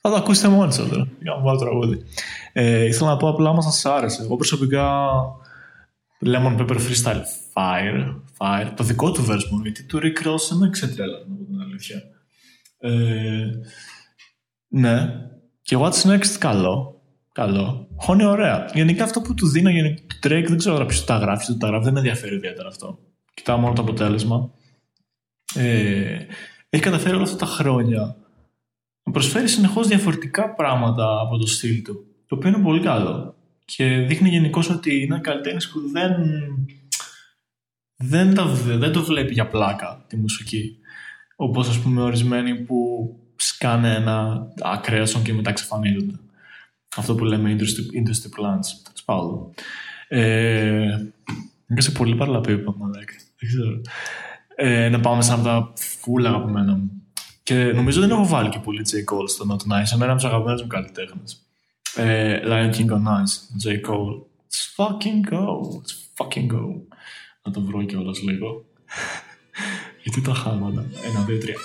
Θα 0.00 0.10
το 0.10 0.16
ακούσετε 0.16 0.48
μόνοι 0.48 0.72
σας 0.72 0.88
τώρα. 0.88 1.08
Για 1.20 1.32
να 1.32 1.40
βάλω 1.40 1.58
τραγούδι. 1.58 2.02
Ε, 2.52 2.84
ήθελα 2.84 3.10
να 3.10 3.16
πω 3.16 3.28
απλά 3.28 3.52
μας 3.52 3.64
σας 3.64 3.84
άρεσε. 3.84 4.22
Εγώ 4.22 4.36
προσωπικά 4.36 5.08
Lemon 6.24 6.56
Pepper 6.58 6.76
Freestyle 6.76 7.22
Fire, 7.54 8.16
Fire. 8.38 8.72
Το 8.76 8.84
δικό 8.84 9.10
του 9.10 9.26
verse 9.28 9.48
μόνο, 9.50 9.62
γιατί 9.62 9.84
του 9.84 9.98
Rick 10.02 10.26
Ross 10.26 10.48
δεν 10.48 10.58
με 10.58 10.70
ξετρέλα, 10.70 11.18
να 11.28 11.34
πω 11.34 11.44
την 11.44 11.60
αλήθεια. 11.60 12.02
Ε, 12.78 13.50
ναι. 14.68 15.08
Και 15.62 15.76
What's 15.78 16.02
Next 16.02 16.36
καλό. 16.38 16.97
Καλό. 17.38 17.88
Χώνει 17.96 18.24
ωραία. 18.24 18.70
Γενικά 18.74 19.04
αυτό 19.04 19.20
που 19.20 19.34
τους 19.34 19.50
δίνω, 19.50 19.70
γενικά, 19.70 20.02
του 20.06 20.16
Drake, 20.28 20.44
δεν 20.48 20.56
ξέρω 20.56 20.86
ποιος 20.86 21.04
τα 21.04 21.16
γράφει, 21.16 21.44
δεν 21.46 21.58
τα 21.58 21.66
γράφει, 21.66 21.84
δεν 21.84 21.92
με 21.92 21.98
ενδιαφέρει 21.98 22.34
ιδιαίτερα 22.34 22.68
αυτό. 22.68 22.98
Κοιτάω 23.34 23.58
μόνο 23.58 23.72
το 23.72 23.82
αποτέλεσμα. 23.82 24.50
Ε, 25.54 26.18
έχει 26.68 26.82
καταφέρει 26.82 27.14
όλα 27.14 27.22
αυτά 27.22 27.36
τα 27.36 27.46
χρόνια 27.46 28.16
να 29.02 29.12
προσφέρει 29.12 29.48
συνεχώς 29.48 29.88
διαφορετικά 29.88 30.54
πράγματα 30.54 31.20
από 31.20 31.38
το 31.38 31.46
στυλ 31.46 31.82
του. 31.82 32.06
Το 32.26 32.34
οποίο 32.34 32.48
είναι 32.48 32.62
πολύ 32.62 32.80
καλό. 32.80 33.34
Και 33.64 33.86
δείχνει 33.86 34.28
γενικώς 34.28 34.70
ότι 34.70 35.02
είναι 35.02 35.20
καλλιτέχνης 35.20 35.70
που 35.70 35.90
δεν, 35.90 36.14
δεν, 37.96 38.34
τα, 38.34 38.44
δεν 38.64 38.92
το 38.92 39.02
βλέπει 39.02 39.32
για 39.32 39.48
πλάκα 39.48 40.04
τη 40.06 40.16
μουσική. 40.16 40.76
Όπως 41.36 41.68
ας 41.68 41.78
πούμε 41.78 42.02
ορισμένοι 42.02 42.54
που 42.54 43.10
σκάνε 43.36 43.94
ένα 43.94 44.46
ακραίο 44.60 45.04
son 45.04 45.22
και 45.22 45.34
μετά 45.34 45.50
εξαφανίζονται. 45.50 46.18
Αυτό 46.96 47.14
που 47.14 47.24
λέμε 47.24 47.56
industry, 47.58 48.00
industry 48.00 48.40
plants. 48.40 48.68
Τέλος 48.82 49.02
πάντων. 49.04 49.50
Ε, 50.08 51.10
είναι 51.70 51.80
σε 51.80 51.90
πολύ 51.90 52.14
παραλαπίπα, 52.14 52.74
μαλάκα. 52.76 53.14
Δεν 53.38 53.48
ξέρω. 53.48 53.80
Ε, 54.54 54.88
να 54.88 55.00
πάμε 55.00 55.22
σαν 55.22 55.42
τα 55.42 55.72
φούλα 55.76 56.28
αγαπημένα 56.28 56.72
μου. 56.72 56.90
Και 57.42 57.64
νομίζω 57.64 58.00
δεν 58.00 58.10
έχω 58.10 58.26
βάλει 58.26 58.48
και 58.48 58.58
πολύ 58.58 58.82
J. 58.90 59.14
Cole 59.14 59.28
στο 59.28 59.46
Not 59.50 59.72
Nice. 59.72 59.92
Εμένα 59.94 60.12
από 60.12 60.20
τους 60.20 60.30
αγαπημένους 60.30 60.62
μου 60.62 60.68
καλλιτέχνες. 60.68 61.42
Ε, 61.96 62.40
Lion 62.44 62.74
King 62.74 62.90
on 62.90 63.02
Ice, 63.02 63.66
J. 63.66 63.90
Cole. 63.90 64.22
Let's 64.40 64.60
fucking 64.76 65.32
go. 65.32 65.44
Let's 65.78 65.94
fucking 66.16 66.46
go. 66.52 66.64
Να 67.42 67.52
το 67.52 67.60
βρω 67.60 67.82
κιόλας 67.82 68.22
λίγο. 68.22 68.64
Γιατί 70.02 70.22
τα 70.22 70.34
χάματα. 70.34 70.86
Ένα, 71.10 71.24
δύο, 71.24 71.38
τρία. 71.38 71.56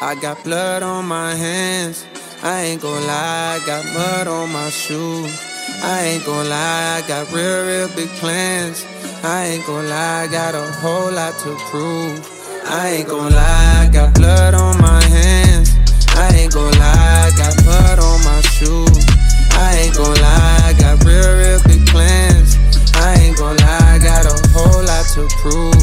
I 0.00 0.14
got 0.14 0.44
blood 0.44 0.84
on 0.84 1.06
my 1.06 1.34
hands. 1.34 2.06
I 2.44 2.62
ain't 2.62 2.80
gon' 2.80 3.04
lie, 3.04 3.58
I 3.60 3.66
got 3.66 3.84
mud 3.92 4.28
on 4.28 4.52
my 4.52 4.70
shoes. 4.70 5.42
I 5.82 6.02
ain't 6.04 6.24
gon' 6.24 6.48
lie, 6.48 7.02
I 7.02 7.08
got 7.08 7.32
real, 7.32 7.66
real 7.66 7.88
big 7.96 8.08
plans. 8.20 8.86
I 9.24 9.46
ain't 9.46 9.66
gon' 9.66 9.88
lie, 9.88 10.22
I 10.22 10.26
got 10.28 10.54
a 10.54 10.70
whole 10.78 11.10
lot 11.10 11.34
to 11.42 11.56
prove. 11.66 12.22
I 12.64 12.90
ain't 12.98 13.08
gon' 13.08 13.32
lie, 13.32 13.86
I 13.86 13.90
got 13.92 14.14
blood 14.14 14.54
on 14.54 14.78
my 14.80 15.02
hands. 15.02 15.74
I 16.14 16.30
ain't 16.32 16.54
gon' 16.54 16.70
lie, 16.78 17.26
I 17.26 17.36
got 17.36 17.56
mud 17.66 17.98
on 17.98 18.22
my 18.22 18.40
shoes. 18.54 19.02
I 19.58 19.82
ain't 19.82 19.96
gon' 19.96 20.14
lie, 20.14 20.60
I 20.62 20.74
got 20.78 21.02
real, 21.02 21.26
real 21.42 21.60
big 21.66 21.84
plans. 21.88 22.54
I 22.94 23.14
ain't 23.18 23.36
gon' 23.36 23.56
lie, 23.56 23.94
I 23.94 23.98
got 23.98 24.26
a 24.26 24.48
whole 24.54 24.78
lot 24.78 25.06
to 25.18 25.26
prove. 25.42 25.74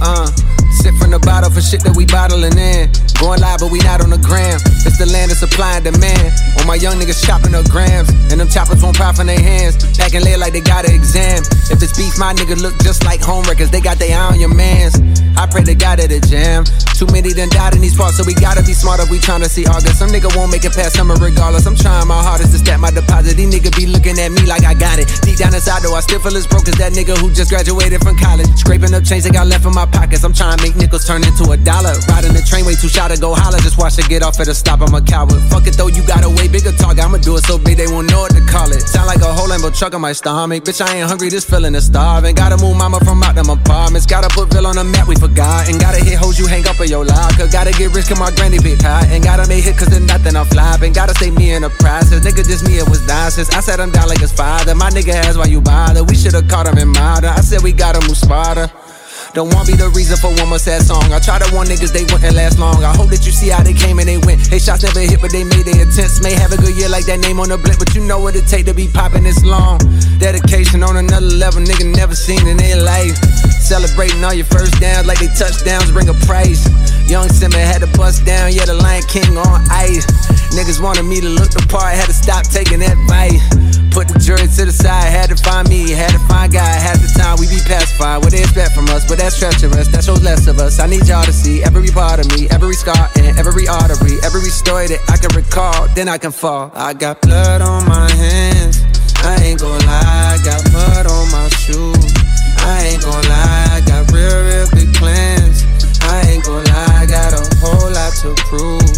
Uh, 0.00 0.30
sip 0.70 0.94
from 1.02 1.10
the 1.10 1.18
bottle 1.18 1.50
for 1.50 1.60
shit 1.60 1.82
that 1.82 1.96
we 1.96 2.06
bottling 2.06 2.56
in. 2.56 2.90
Going 3.24 3.40
live, 3.40 3.60
but 3.60 3.72
we 3.72 3.80
not 3.80 4.04
on 4.04 4.12
the 4.12 4.20
gram. 4.20 4.60
It's 4.84 5.00
the 5.00 5.08
land 5.08 5.32
of 5.32 5.40
supply 5.40 5.80
and 5.80 5.84
demand. 5.88 6.36
All 6.60 6.68
my 6.68 6.76
young 6.76 7.00
niggas 7.00 7.24
chopping 7.24 7.56
up 7.56 7.64
grams, 7.72 8.12
and 8.28 8.36
them 8.36 8.52
choppers 8.52 8.84
won't 8.84 9.00
pop 9.00 9.16
in 9.16 9.32
their 9.32 9.40
hands. 9.40 9.80
Back 9.96 10.12
and 10.12 10.20
lay 10.20 10.36
like 10.36 10.52
they 10.52 10.60
got 10.60 10.84
an 10.84 10.92
exam. 10.92 11.40
If 11.72 11.80
it's 11.80 11.96
beef, 11.96 12.20
my 12.20 12.36
nigga 12.36 12.60
look 12.60 12.76
just 12.84 13.00
like 13.00 13.24
home 13.24 13.48
records. 13.48 13.72
They 13.72 13.80
got 13.80 13.96
their 13.96 14.12
eye 14.12 14.28
on 14.28 14.36
your 14.36 14.52
mans. 14.52 15.00
I 15.40 15.48
pray 15.48 15.64
to 15.64 15.74
God 15.74 16.04
at 16.04 16.12
a 16.12 16.20
jam. 16.20 16.68
Too 17.00 17.08
many 17.16 17.32
done 17.32 17.48
died 17.48 17.72
in 17.72 17.80
these 17.80 17.96
parts, 17.96 18.20
so 18.20 18.28
we 18.28 18.36
gotta 18.36 18.60
be 18.60 18.76
smarter. 18.76 19.08
we 19.08 19.16
tryna 19.16 19.48
see 19.48 19.64
August. 19.64 20.04
Some 20.04 20.12
nigga 20.12 20.28
won't 20.36 20.52
make 20.52 20.68
it 20.68 20.76
past 20.76 21.00
summer 21.00 21.16
regardless. 21.16 21.64
I'm 21.64 21.80
trying 21.80 22.04
my 22.04 22.20
hardest 22.20 22.52
to 22.52 22.60
stack 22.60 22.76
my 22.76 22.92
deposit. 22.92 23.40
These 23.40 23.48
niggas 23.48 23.72
be 23.72 23.88
looking 23.88 24.20
at 24.20 24.36
me 24.36 24.44
like 24.44 24.68
I 24.68 24.76
got 24.76 25.00
it. 25.00 25.08
Deep 25.24 25.40
down 25.40 25.56
inside, 25.56 25.80
though, 25.80 25.96
I 25.96 26.04
still 26.04 26.20
feel 26.20 26.36
as 26.36 26.44
broke 26.46 26.68
as 26.68 26.76
that 26.76 26.92
nigga 26.92 27.16
who 27.16 27.32
just 27.32 27.48
graduated 27.48 28.04
from 28.04 28.20
college. 28.20 28.52
Scraping 28.52 28.92
up 28.92 29.02
change 29.02 29.24
that 29.24 29.32
got 29.32 29.48
left 29.48 29.64
in 29.64 29.72
my 29.72 29.88
pockets. 29.88 30.28
I'm 30.28 30.36
trying 30.36 30.56
to 30.56 30.60
make 30.60 30.76
nickels 30.76 31.08
turn 31.08 31.24
into 31.24 31.48
a 31.48 31.56
dollar. 31.56 31.96
Riding 32.12 32.36
the 32.36 32.44
train 32.44 32.68
way 32.68 32.76
too 32.76 32.92
shy 32.92 33.08
to 33.14 33.20
go 33.20 33.34
holler. 33.34 33.58
Just 33.58 33.78
watch 33.78 33.98
it 33.98 34.08
get 34.08 34.22
off 34.22 34.40
at 34.40 34.48
a 34.48 34.54
stop. 34.54 34.80
I'm 34.80 34.94
a 34.94 35.00
coward. 35.00 35.40
Fuck 35.50 35.66
it 35.66 35.76
though, 35.76 35.88
you 35.88 36.02
got 36.06 36.24
a 36.24 36.30
way 36.30 36.48
bigger 36.48 36.72
target. 36.72 37.04
I'ma 37.04 37.18
do 37.18 37.36
it 37.36 37.44
so 37.44 37.58
big 37.58 37.76
they 37.76 37.86
won't 37.86 38.10
know 38.10 38.26
what 38.26 38.34
to 38.34 38.42
call 38.46 38.70
it. 38.72 38.82
Sound 38.82 39.06
like 39.06 39.22
a 39.22 39.32
whole 39.32 39.48
Lambo 39.48 39.70
truck 39.70 39.94
on 39.94 40.00
my 40.00 40.12
stomach. 40.12 40.64
Bitch, 40.64 40.80
I 40.80 40.96
ain't 40.96 41.08
hungry, 41.08 41.28
this 41.28 41.44
feeling 41.44 41.74
is 41.74 41.86
starving. 41.86 42.34
Gotta 42.34 42.56
move 42.56 42.76
mama 42.76 42.98
from 43.00 43.22
out 43.22 43.34
them 43.34 43.50
apartments. 43.50 44.06
Gotta 44.06 44.28
put 44.28 44.50
Bill 44.50 44.66
on 44.66 44.76
the 44.76 44.84
map, 44.84 45.06
we 45.06 45.16
forgot. 45.16 45.68
And 45.68 45.80
gotta 45.80 46.02
hit 46.02 46.18
hoes 46.18 46.38
you 46.38 46.46
hang 46.46 46.66
up 46.66 46.80
in 46.80 46.88
your 46.88 47.04
locker. 47.04 47.46
Gotta 47.48 47.72
get 47.72 47.94
rich, 47.94 48.08
cause 48.08 48.18
my 48.18 48.30
granny 48.34 48.58
big 48.58 48.82
hot. 48.82 49.06
And 49.08 49.22
gotta 49.22 49.46
make 49.48 49.64
hit 49.64 49.76
cause 49.76 49.88
there's 49.88 50.06
nothing 50.06 50.36
I'm 50.36 50.46
flopping. 50.46 50.92
Gotta 50.92 51.14
stay 51.14 51.30
me 51.30 51.52
in 51.52 51.62
the 51.62 51.70
process. 51.70 52.24
Nigga, 52.24 52.44
just 52.44 52.66
me, 52.66 52.78
it 52.78 52.88
was 52.88 53.06
nonsense. 53.06 53.50
I 53.54 53.60
said 53.60 53.80
I'm 53.80 53.90
down 53.90 54.08
like 54.08 54.20
his 54.20 54.32
father. 54.32 54.74
My 54.74 54.90
nigga 54.90 55.14
has 55.14 55.38
why 55.38 55.46
you 55.46 55.60
bother. 55.60 56.04
We 56.04 56.14
should've 56.14 56.48
caught 56.48 56.66
him 56.66 56.78
in 56.78 56.88
Mada. 56.88 57.30
I 57.30 57.40
said 57.40 57.62
we 57.62 57.72
gotta 57.72 58.00
move 58.06 58.16
smarter. 58.16 58.70
Don't 59.34 59.50
want 59.50 59.66
be 59.66 59.74
the 59.74 59.90
reason 59.90 60.14
for 60.14 60.30
one 60.30 60.46
more 60.46 60.62
sad 60.62 60.86
song. 60.86 61.10
I 61.10 61.18
try 61.18 61.42
to 61.42 61.48
warn 61.50 61.66
niggas 61.66 61.90
they 61.90 62.06
wouldn't 62.06 62.38
last 62.38 62.62
long. 62.62 62.86
I 62.86 62.94
hope 62.94 63.10
that 63.10 63.26
you 63.26 63.34
see 63.34 63.50
how 63.50 63.66
they 63.66 63.74
came 63.74 63.98
and 63.98 64.06
they 64.06 64.16
went. 64.22 64.46
They 64.46 64.62
shots 64.62 64.86
never 64.86 65.02
hit, 65.02 65.18
but 65.18 65.34
they 65.34 65.42
made 65.42 65.66
their 65.66 65.82
attempts. 65.82 66.22
May 66.22 66.38
have 66.38 66.54
a 66.54 66.56
good 66.56 66.70
year 66.78 66.86
like 66.86 67.10
that 67.10 67.18
name 67.18 67.42
on 67.42 67.50
the 67.50 67.58
blimp, 67.58 67.82
but 67.82 67.90
you 67.98 68.06
know 68.06 68.22
what 68.22 68.38
it 68.38 68.46
take 68.46 68.62
to 68.70 68.74
be 68.74 68.86
popping 68.86 69.26
this 69.26 69.42
long. 69.42 69.82
Dedication 70.22 70.86
on 70.86 71.02
another 71.02 71.26
level, 71.26 71.66
nigga 71.66 71.82
never 71.82 72.14
seen 72.14 72.46
in 72.46 72.62
their 72.62 72.78
life. 72.78 73.18
Celebrating 73.58 74.22
all 74.22 74.34
your 74.34 74.46
first 74.46 74.78
downs 74.78 75.10
like 75.10 75.18
they 75.18 75.26
touchdowns 75.34 75.90
bring 75.90 76.06
a 76.06 76.14
price. 76.30 76.62
Young 77.06 77.28
Simba 77.28 77.58
had 77.58 77.80
to 77.80 77.90
bust 77.98 78.24
down, 78.24 78.52
yeah, 78.52 78.64
the 78.64 78.74
Lion 78.74 79.02
King 79.08 79.36
on 79.36 79.60
ice. 79.70 80.06
Niggas 80.56 80.80
wanted 80.80 81.04
me 81.04 81.20
to 81.20 81.28
look 81.28 81.50
the 81.50 81.64
part, 81.68 81.94
had 81.94 82.06
to 82.06 82.14
stop 82.14 82.46
taking 82.46 82.80
advice. 82.80 83.42
Put 83.94 84.08
the 84.08 84.18
jury 84.18 84.48
to 84.58 84.62
the 84.66 84.74
side, 84.74 85.06
had 85.06 85.30
to 85.30 85.36
find 85.36 85.68
me, 85.68 85.90
had 85.90 86.10
to 86.10 86.22
find 86.26 86.50
God. 86.52 86.66
Half 86.66 86.98
the 86.98 87.10
time 87.14 87.38
we 87.38 87.46
be 87.46 87.62
pacified, 87.62 88.24
what 88.24 88.32
they 88.32 88.42
expect 88.42 88.74
from 88.74 88.88
us, 88.90 89.06
but 89.06 89.18
that's 89.18 89.38
treacherous, 89.38 89.86
that 89.88 90.02
shows 90.02 90.22
less 90.22 90.46
of 90.46 90.58
us. 90.58 90.80
I 90.80 90.86
need 90.86 91.06
y'all 91.06 91.22
to 91.22 91.32
see 91.32 91.62
every 91.62 91.90
part 91.90 92.18
of 92.18 92.26
me, 92.34 92.48
every 92.50 92.74
scar 92.74 93.10
and 93.14 93.38
every 93.38 93.68
artery, 93.68 94.18
every 94.24 94.50
story 94.50 94.88
that 94.88 94.98
I 95.06 95.16
can 95.18 95.30
recall, 95.36 95.86
then 95.94 96.08
I 96.08 96.18
can 96.18 96.32
fall. 96.32 96.72
I 96.74 96.94
got 96.94 97.20
blood 97.22 97.62
on 97.62 97.86
my 97.86 98.10
hands, 98.10 98.82
I 99.22 99.38
ain't 99.44 99.60
gon' 99.60 99.78
lie, 99.86 100.34
I 100.34 100.42
got 100.42 100.62
mud 100.72 101.06
on 101.06 101.30
my 101.30 101.48
shoes. 101.62 102.14
I 102.64 102.94
ain't 102.94 103.02
gon' 103.02 103.22
lie, 103.28 103.78
I 103.78 103.80
got 103.86 104.10
real, 104.10 104.38
real 104.42 104.66
big 104.72 104.90
plans. 104.94 105.62
I 106.02 106.20
ain't 106.30 106.44
gon' 106.44 106.64
lie, 106.64 106.93
got 107.14 107.32
a 107.40 107.44
whole 107.60 107.90
lot 107.98 108.12
to 108.22 108.30
prove. 108.48 108.92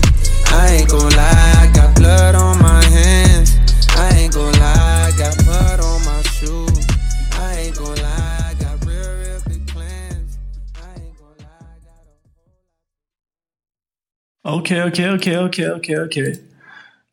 I 0.61 0.65
ain't 0.77 0.89
gon' 0.93 1.13
lie, 1.21 1.53
I 1.63 1.67
got 1.79 1.91
blood 2.01 2.35
on 2.45 2.55
my 2.69 2.83
hands. 2.97 3.51
I 4.05 4.07
ain't 4.19 4.33
gon' 4.37 4.55
lie, 4.65 5.09
I 5.09 5.11
got 5.23 5.35
mud 5.49 5.79
on 5.91 5.99
my 6.11 6.21
shoes. 6.37 6.85
I 7.45 7.49
ain't 7.63 7.77
gon' 7.81 7.99
lie. 8.07 8.27
Okej, 14.57 14.81
okay, 14.87 15.37
okay, 15.47 15.97
okay. 16.07 16.33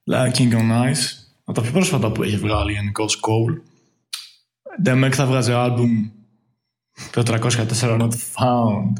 Lion 0.05 0.31
King 0.31 0.53
on 0.55 0.72
Ice. 0.91 1.05
Από 1.43 1.53
τα 1.53 1.62
πιο 1.62 1.72
πρόσφατα 1.72 2.12
που 2.12 2.24
έχει 2.24 2.38
βγάλει 2.38 2.72
γενικώ 2.74 3.05
Cole. 3.05 3.62
Θα 5.12 5.25
βγάζει 5.25 5.51
άλμπουμ 5.51 6.10
το 7.12 7.24
304 7.25 8.00
Not 8.00 8.10
Found. 8.36 8.93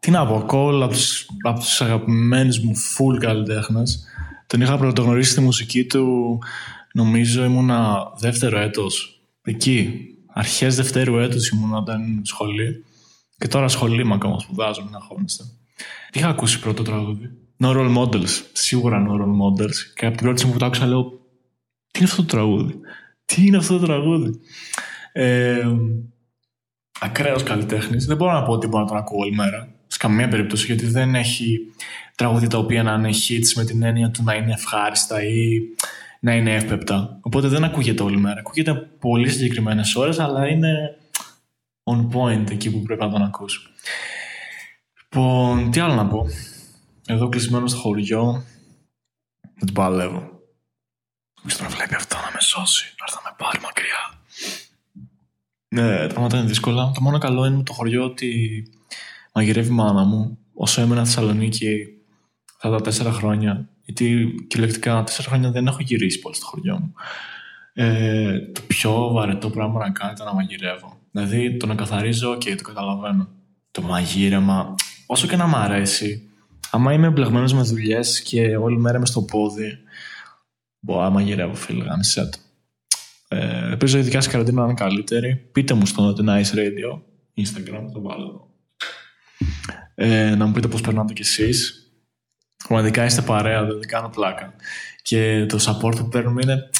Τι 0.00 0.10
να 0.10 0.26
πω, 0.26 0.46
Cole 0.48 0.80
από 0.82 0.92
τους, 0.92 1.26
από 1.42 1.58
τους 1.58 1.80
αγαπημένους 1.80 2.58
μου 2.58 2.72
full 2.76 3.18
καλλιτέχνες. 3.18 4.04
Τον 4.46 4.60
είχα 4.60 4.78
πρωτογνωρίσει 4.78 5.30
στη 5.30 5.40
μουσική 5.40 5.84
του, 5.84 6.38
νομίζω 6.92 7.44
ήμουνα 7.44 8.12
δεύτερο 8.18 8.58
έτος. 8.58 9.22
Εκεί, 9.42 10.06
αρχές 10.26 10.76
δευτέρου 10.76 11.18
έτους 11.18 11.48
ήμουνα 11.48 11.76
όταν 11.76 12.02
ήμουν 12.02 12.24
σχολείο. 12.24 12.72
Και 13.38 13.48
τώρα 13.48 13.68
σχολείο 13.68 14.00
είμαι 14.00 14.14
ακόμα, 14.14 14.38
σπουδάζω, 14.38 14.84
μην 14.84 14.94
αγχώνεστε. 14.94 15.44
Τι 16.10 16.18
είχα 16.18 16.28
ακούσει 16.28 16.60
πρώτο 16.60 16.82
τραγούδι; 16.82 17.30
No 17.58 17.76
Role 17.76 17.96
Models. 17.96 18.40
Σίγουρα 18.52 19.06
No 19.08 19.10
Role 19.10 19.62
Models. 19.62 19.76
Και 19.94 20.06
από 20.06 20.16
την 20.16 20.24
πρώτη 20.24 20.38
στιγμή 20.38 20.52
που 20.52 20.58
το 20.58 20.66
άκουσα 20.66 20.86
λέω, 20.86 21.20
τι 21.90 21.98
είναι 21.98 22.08
αυτό 22.08 22.22
το 22.22 22.28
τραγούδι; 22.28 22.80
Τι 23.24 23.46
είναι 23.46 23.56
αυτό 23.56 23.78
το 23.78 23.86
τραγούδι; 23.86 24.40
Ε, 25.12 25.66
Ακραίος 27.00 27.42
καλλιτέχνης. 27.42 28.06
Δεν 28.06 28.16
μπορώ 28.16 28.32
να 28.32 28.42
πω 28.42 28.52
ότι 28.52 28.66
μπορώ 28.66 28.82
να 28.82 28.88
τον 28.88 28.98
ακούω 28.98 29.20
όλη 29.20 29.34
μέρα. 29.34 29.71
Σε 30.02 30.08
καμία 30.08 30.28
περίπτωση, 30.28 30.66
γιατί 30.66 30.86
δεν 30.86 31.14
έχει 31.14 31.60
τραγούδια 32.14 32.48
τα 32.48 32.58
οποία 32.58 32.82
να 32.82 32.92
είναι 32.92 33.10
hits 33.12 33.52
με 33.56 33.64
την 33.64 33.82
έννοια 33.82 34.10
του 34.10 34.22
να 34.22 34.34
είναι 34.34 34.52
ευχάριστα 34.52 35.22
ή 35.22 35.60
να 36.20 36.34
είναι 36.34 36.54
εύπεπτα. 36.54 37.18
Οπότε 37.20 37.48
δεν 37.48 37.64
ακούγεται 37.64 38.02
όλη 38.02 38.16
μέρα. 38.16 38.40
Ακούγεται 38.40 38.74
πολύ 38.74 39.30
συγκεκριμένες 39.30 39.94
ώρες, 39.94 40.18
αλλά 40.18 40.48
είναι 40.48 40.98
on 41.84 42.08
point 42.12 42.50
εκεί 42.50 42.70
που 42.70 42.82
πρέπει 42.82 43.00
να 43.00 43.10
τον 43.10 43.22
ακούσει. 43.22 43.58
Λοιπόν, 45.02 45.70
τι 45.70 45.80
άλλο 45.80 45.94
να 45.94 46.06
πω. 46.06 46.26
Εδώ 47.06 47.28
κλεισμένο 47.28 47.66
στο 47.66 47.78
χωριό, 47.78 48.44
δεν 49.40 49.66
την 49.66 49.74
παλεύω. 49.74 50.30
Μην 51.42 51.56
τον 51.56 51.68
βλέπει 51.68 51.94
αυτό 51.94 52.16
να 52.16 52.30
με 52.32 52.40
σώσει, 52.40 52.94
να 52.98 53.04
έρθει 53.04 53.18
να 53.24 53.30
με 53.30 53.36
πάρει 53.38 53.60
μακριά. 53.60 54.20
Ναι, 55.68 56.06
τα 56.06 56.14
πράγματα 56.14 56.36
είναι 56.36 56.46
δύσκολα. 56.46 56.90
Το 56.94 57.00
μόνο 57.00 57.18
καλό 57.18 57.44
είναι 57.46 57.56
με 57.56 57.62
το 57.62 57.72
χωριό 57.72 58.04
ότι 58.04 58.62
μαγειρεύει 59.32 59.68
η 59.68 59.74
μάνα 59.74 60.04
μου. 60.04 60.38
Όσο 60.54 60.80
έμενα 60.80 61.04
στη 61.04 61.14
Θεσσαλονίκη 61.14 61.86
αυτά 62.56 62.70
τα 62.70 62.80
τέσσερα 62.80 63.12
χρόνια, 63.12 63.68
γιατί 63.84 64.34
κυριολεκτικά 64.48 65.04
τέσσερα 65.04 65.28
χρόνια 65.28 65.50
δεν 65.50 65.66
έχω 65.66 65.78
γυρίσει 65.80 66.18
πολύ 66.18 66.34
στο 66.34 66.46
χωριό 66.46 66.78
μου. 66.78 66.94
Ε, 67.74 68.38
το 68.52 68.60
πιο 68.66 69.10
βαρετό 69.12 69.50
πράγμα 69.50 69.78
να 69.78 69.90
κάνω 69.90 70.12
ήταν 70.12 70.26
να 70.26 70.34
μαγειρεύω. 70.34 70.98
Δηλαδή 71.10 71.56
το 71.56 71.66
να 71.66 71.74
καθαρίζω, 71.74 72.30
οκ, 72.30 72.42
το 72.42 72.62
καταλαβαίνω. 72.62 73.28
Το 73.70 73.82
μαγείρεμα, 73.82 74.74
όσο 75.06 75.26
και 75.26 75.36
να 75.36 75.46
μ' 75.46 75.54
αρέσει, 75.54 76.30
άμα 76.70 76.92
είμαι 76.92 77.06
εμπλεγμένος 77.06 77.52
με 77.52 77.62
δουλειές 77.62 78.22
και 78.22 78.56
όλη 78.56 78.78
μέρα 78.78 78.98
με 78.98 79.06
στο 79.06 79.22
πόδι, 79.22 79.78
μπορώ 80.80 81.02
να 81.02 81.10
μαγειρεύω, 81.10 81.54
φίλε, 81.54 81.84
γάμισέ 81.84 82.28
το. 82.28 82.38
Ε, 83.28 83.68
ελπίζω 83.70 83.98
η 83.98 84.02
δικιάς 84.02 84.24
σα 84.24 84.30
καραντίνας 84.30 84.60
να 84.60 84.64
είναι 84.64 84.74
καλύτερη. 84.74 85.36
Πείτε 85.36 85.74
μου 85.74 85.86
στο 85.86 86.16
The 86.18 86.28
Nice 86.28 86.54
Radio, 86.54 87.00
Instagram, 87.36 87.90
το 87.92 88.00
βάλω 88.00 88.22
εδώ. 88.22 88.51
Ε, 89.94 90.34
να 90.34 90.46
μου 90.46 90.52
πείτε 90.52 90.68
πώς 90.68 90.80
περνάτε 90.80 91.12
κι 91.12 91.20
εσείς. 91.20 91.86
Πραγματικά 92.68 93.04
είστε 93.04 93.22
παρέα, 93.22 93.64
δεν 93.64 93.86
κάνω 93.86 94.08
πλάκα. 94.08 94.54
Και 95.02 95.46
το 95.48 95.58
support 95.60 95.96
που 95.96 96.08
παίρνουμε 96.08 96.40
είναι 96.44 96.70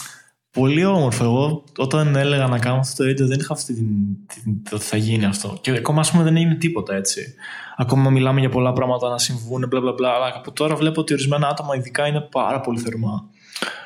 πολύ 0.50 0.84
όμορφο. 0.84 1.24
Εγώ 1.24 1.64
όταν 1.76 2.16
έλεγα 2.16 2.46
να 2.46 2.58
κάνω 2.58 2.76
αυτό 2.76 3.04
το 3.04 3.10
radio 3.10 3.26
δεν 3.26 3.38
είχα 3.40 3.52
αυτή 3.52 3.74
την. 3.74 3.86
την 4.26 4.62
το 4.70 4.76
ότι 4.76 4.84
θα 4.84 4.96
γίνει 4.96 5.24
αυτό. 5.24 5.58
Και 5.60 5.70
ακόμα 5.70 6.00
ας 6.00 6.10
πούμε 6.10 6.22
δεν 6.22 6.36
έγινε 6.36 6.54
τίποτα 6.54 6.94
έτσι. 6.94 7.34
Ακόμα 7.76 8.10
μιλάμε 8.10 8.40
για 8.40 8.48
πολλά 8.48 8.72
πράγματα 8.72 9.08
να 9.08 9.18
συμβούν, 9.18 9.66
μπλα 9.68 9.80
μπλα 9.80 9.92
μπλα. 9.92 10.10
Αλλά 10.10 10.32
από 10.36 10.52
τώρα 10.52 10.76
βλέπω 10.76 11.00
ότι 11.00 11.12
ορισμένα 11.12 11.48
άτομα 11.48 11.76
ειδικά 11.76 12.06
είναι 12.06 12.20
πάρα 12.20 12.60
πολύ 12.60 12.78
θερμά. 12.78 13.30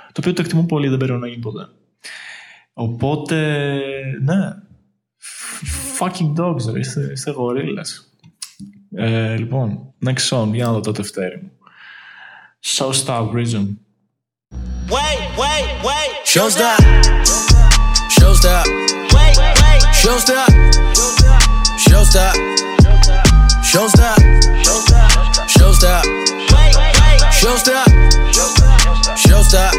Το 0.07 0.23
οποίο 0.23 0.33
το 0.33 0.43
εκτιμώ 0.43 0.63
πολύ, 0.63 0.89
δεν 0.89 0.99
πρέπει 0.99 1.19
να 1.19 1.29
γίνει 1.29 1.41
ποτέ. 1.41 1.69
Οπότε, 2.73 3.37
ναι. 4.23 4.55
Fucking 5.99 6.35
dogs, 6.41 6.73
ρε. 6.73 6.79
Είστε, 6.79 7.11
είστε 7.13 7.31
γορίλες. 7.31 8.11
Ε, 8.96 9.36
λοιπόν, 9.36 9.94
next 10.06 10.28
song, 10.30 10.50
για 10.54 10.66
να 10.66 10.72
δω 10.72 10.80
το 10.80 10.92
τευτέρι 10.92 11.40
μου. 11.42 11.52
So 12.64 12.92
Star 12.92 13.24
Prison. 13.32 13.66
Wait, 14.90 15.20
wait, 15.42 15.66
wait. 15.88 16.12
Show 16.34 16.50
stop. 16.50 16.80
Show 18.16 18.34
stop. 18.42 18.66
Wait, 19.16 19.36
wait. 19.62 19.82
Show 20.02 20.18
stop. 20.26 20.50
Show 21.86 22.04
stop. 22.12 22.36
Show 23.70 23.88
stop. 23.96 24.20
Show 25.56 25.72
stop. 25.80 26.04
Wait, 26.54 26.76
wait. 27.02 27.22
Show 27.40 27.56
stop. 27.64 27.88
Show 29.26 29.42
stop. 29.50 29.74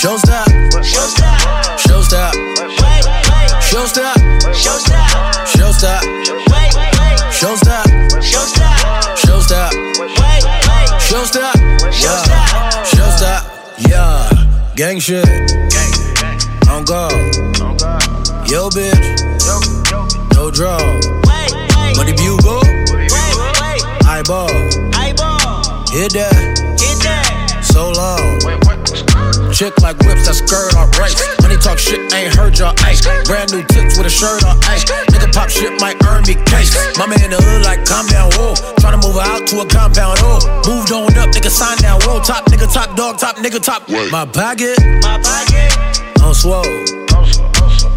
Show 0.00 0.16
stop. 0.22 0.46
Show 0.92 1.06
stop. 1.14 1.38
Show 1.84 2.00
stop. 2.08 2.32
Wait, 2.82 3.04
wait. 3.32 3.50
Show 3.68 3.84
stop. 3.92 4.16
Show 4.62 4.78
stop. 4.84 5.06
Show 5.52 5.70
stop. 5.78 6.02
Wait, 6.52 6.72
wait. 6.78 7.32
Show 7.38 7.54
stop. 7.56 7.75
Stop. 11.27 11.55
Yeah. 11.57 12.83
Show 12.83 13.09
stop. 13.17 13.43
Yeah. 13.77 14.73
Gang 14.75 14.99
shit. 14.99 15.27
On 16.69 16.83
guard. 16.85 17.13
Yo, 18.49 18.69
bitch. 18.69 19.23
No 20.33 20.51
draw. 20.51 20.79
Money 21.97 22.13
bugle. 22.13 22.61
Eyeball. 24.07 24.49
Eyeball. 24.93 25.85
Hit 25.91 26.13
that. 26.13 26.56
Chick 29.57 29.73
like 29.81 29.97
whips, 30.05 30.29
that 30.29 30.37
skirt 30.37 30.77
on 30.77 30.85
race. 31.01 31.17
Money 31.41 31.57
talk 31.57 31.81
shit, 31.81 31.97
ain't 32.13 32.29
heard 32.29 32.53
your 32.61 32.69
ice. 32.85 33.01
Brand 33.25 33.49
new 33.49 33.65
tips 33.65 33.97
with 33.97 34.05
a 34.05 34.13
shirt 34.13 34.45
on 34.45 34.53
ice. 34.69 34.85
Nigga 35.09 35.33
pop 35.33 35.49
shit 35.49 35.73
might 35.81 35.97
earn 36.05 36.21
me 36.29 36.37
case. 36.45 36.69
Mama 36.93 37.17
in 37.25 37.33
the 37.33 37.41
hood 37.41 37.65
like 37.65 37.81
calm 37.81 38.05
down, 38.05 38.29
whoa. 38.37 38.53
Tryna 38.77 39.01
move 39.01 39.17
her 39.17 39.25
out 39.25 39.49
to 39.49 39.61
a 39.61 39.65
compound, 39.65 40.21
oh. 40.21 40.37
Moved 40.69 40.93
on 40.93 41.09
up, 41.17 41.33
nigga 41.33 41.49
sign 41.49 41.73
down, 41.81 41.97
whoa. 42.05 42.21
Top 42.21 42.45
nigga, 42.53 42.69
top 42.69 42.93
dog, 42.95 43.17
top 43.17 43.37
nigga, 43.41 43.57
top. 43.57 43.89
My 43.89 44.29
pocket 44.29 44.77
My 45.01 45.17
pocket. 45.17 45.73
on 46.21 46.37
swole. 46.37 46.61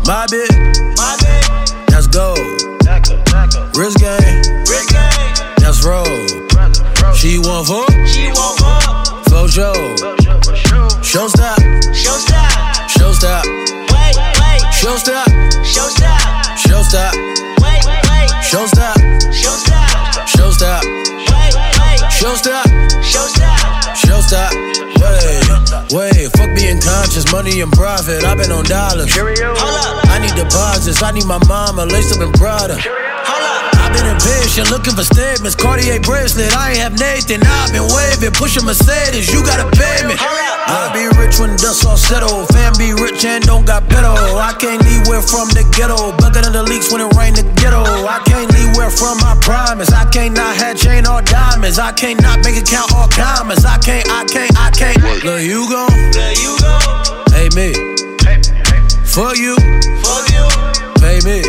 My 0.09 0.25
bit, 0.33 0.49
My 0.97 1.13
big. 1.21 1.45
that's 1.93 2.09
gold. 2.09 2.41
Wrist 3.77 4.01
game, 4.01 4.65
Rick 4.65 4.89
gang. 4.89 5.37
that's 5.61 5.85
roll. 5.85 6.09
She 7.13 7.37
want 7.37 7.69
for, 7.69 7.85
She 8.09 8.33
won't 8.33 8.60
fuck. 9.49 9.97
for 10.45 10.57
show. 10.57 10.89
Show 11.03 11.29
stop, 11.29 11.59
Show 11.95 12.17
stop. 12.19 12.89
show 12.89 13.13
stop, 13.13 13.45
Wait, 13.91 14.17
wait. 14.17 14.63
show 14.73 14.97
stop, 14.97 15.27
Show 15.65 15.89
stop. 15.89 16.57
show 16.57 16.83
stop, 16.83 17.15
Wait, 17.61 17.83
wait. 17.89 18.31
show 18.45 18.67
stop, 18.67 18.97
Show 19.33 19.57
stop. 19.57 20.29
show 20.29 20.51
stop, 20.53 20.85
Wait, 20.85 21.55
wait. 21.57 22.13
show 22.13 22.35
stop, 22.35 22.67
Show 23.03 23.27
stop. 23.27 23.97
show 23.97 24.21
stop. 24.21 24.53
Wait, 25.01 25.93
wait, 25.93 26.31
fuck 26.37 26.55
being 26.55 26.81
conscious, 26.81 27.31
money 27.33 27.61
and 27.61 27.73
profit. 27.73 28.23
I've 28.25 28.37
been 28.37 28.53
on 28.53 28.65
dollars. 28.65 29.11
Hold 29.17 29.39
up. 29.41 30.07
I 30.11 30.19
need 30.21 30.35
deposits. 30.37 31.03
I 31.03 31.11
need 31.13 31.25
my 31.25 31.39
mama 31.49 31.87
laced 31.87 32.15
up 32.15 32.23
in 32.23 32.33
Prada. 32.33 32.75
I've 32.77 33.50
in 34.27 34.43
vision 34.43 34.67
looking 34.69 34.95
for 34.95 35.05
statements. 35.05 35.55
Cartier 35.55 36.01
bracelet, 36.01 36.53
I 36.53 36.73
ain't 36.73 36.81
have 36.81 36.95
Nathan. 36.99 37.41
I've 37.45 37.73
been 37.73 37.87
waving, 37.89 38.33
pushing 38.33 38.65
Mercedes. 38.65 39.33
You 39.33 39.45
gotta 39.45 39.69
pay 39.77 40.07
me. 40.07 40.15
I 40.19 40.91
be 40.93 41.07
rich 41.19 41.39
when 41.39 41.57
dust 41.57 41.87
all 41.87 41.97
settle. 41.97 42.47
Fam 42.47 42.73
be 42.79 42.93
rich 42.93 43.25
and 43.25 43.45
don't 43.45 43.67
got 43.67 43.85
pedo. 43.89 44.15
I 44.37 44.53
can't 44.59 44.83
leave 44.85 45.07
where 45.09 45.23
from 45.23 45.49
the 45.57 45.65
ghetto. 45.77 46.13
Bucket 46.19 46.47
of 46.47 46.53
the 46.53 46.63
leaks 46.63 46.93
when 46.93 47.01
it 47.01 47.11
rain 47.17 47.35
the 47.35 47.45
ghetto. 47.57 47.83
I 48.07 48.21
can't 48.27 48.51
leave 48.53 48.77
where 48.77 48.91
from 48.91 49.19
my 49.19 49.37
promise. 49.41 49.93
I 49.93 50.05
can't 50.11 50.35
not 50.35 50.57
have 50.57 50.77
chain 50.77 51.07
or 51.07 51.23
diamonds. 51.23 51.79
I 51.79 51.93
can't 51.93 52.21
not 52.23 52.43
bank 52.43 52.59
account 52.61 52.93
or 52.93 53.09
commas. 53.09 53.65
I 53.65 53.79
can't, 53.79 54.07
I 54.11 54.25
can't, 54.25 54.53
I 54.59 54.71
can't. 54.71 54.99
Look, 55.25 55.43
you 55.43 55.69
gon' 55.71 55.91
you 56.37 56.53
go. 56.61 56.75
Hey 57.33 57.49
me. 57.57 57.73
For 59.07 59.35
you. 59.35 59.57
For 60.05 60.21
you. 60.31 60.45
Pay 61.03 61.19
me. 61.27 61.43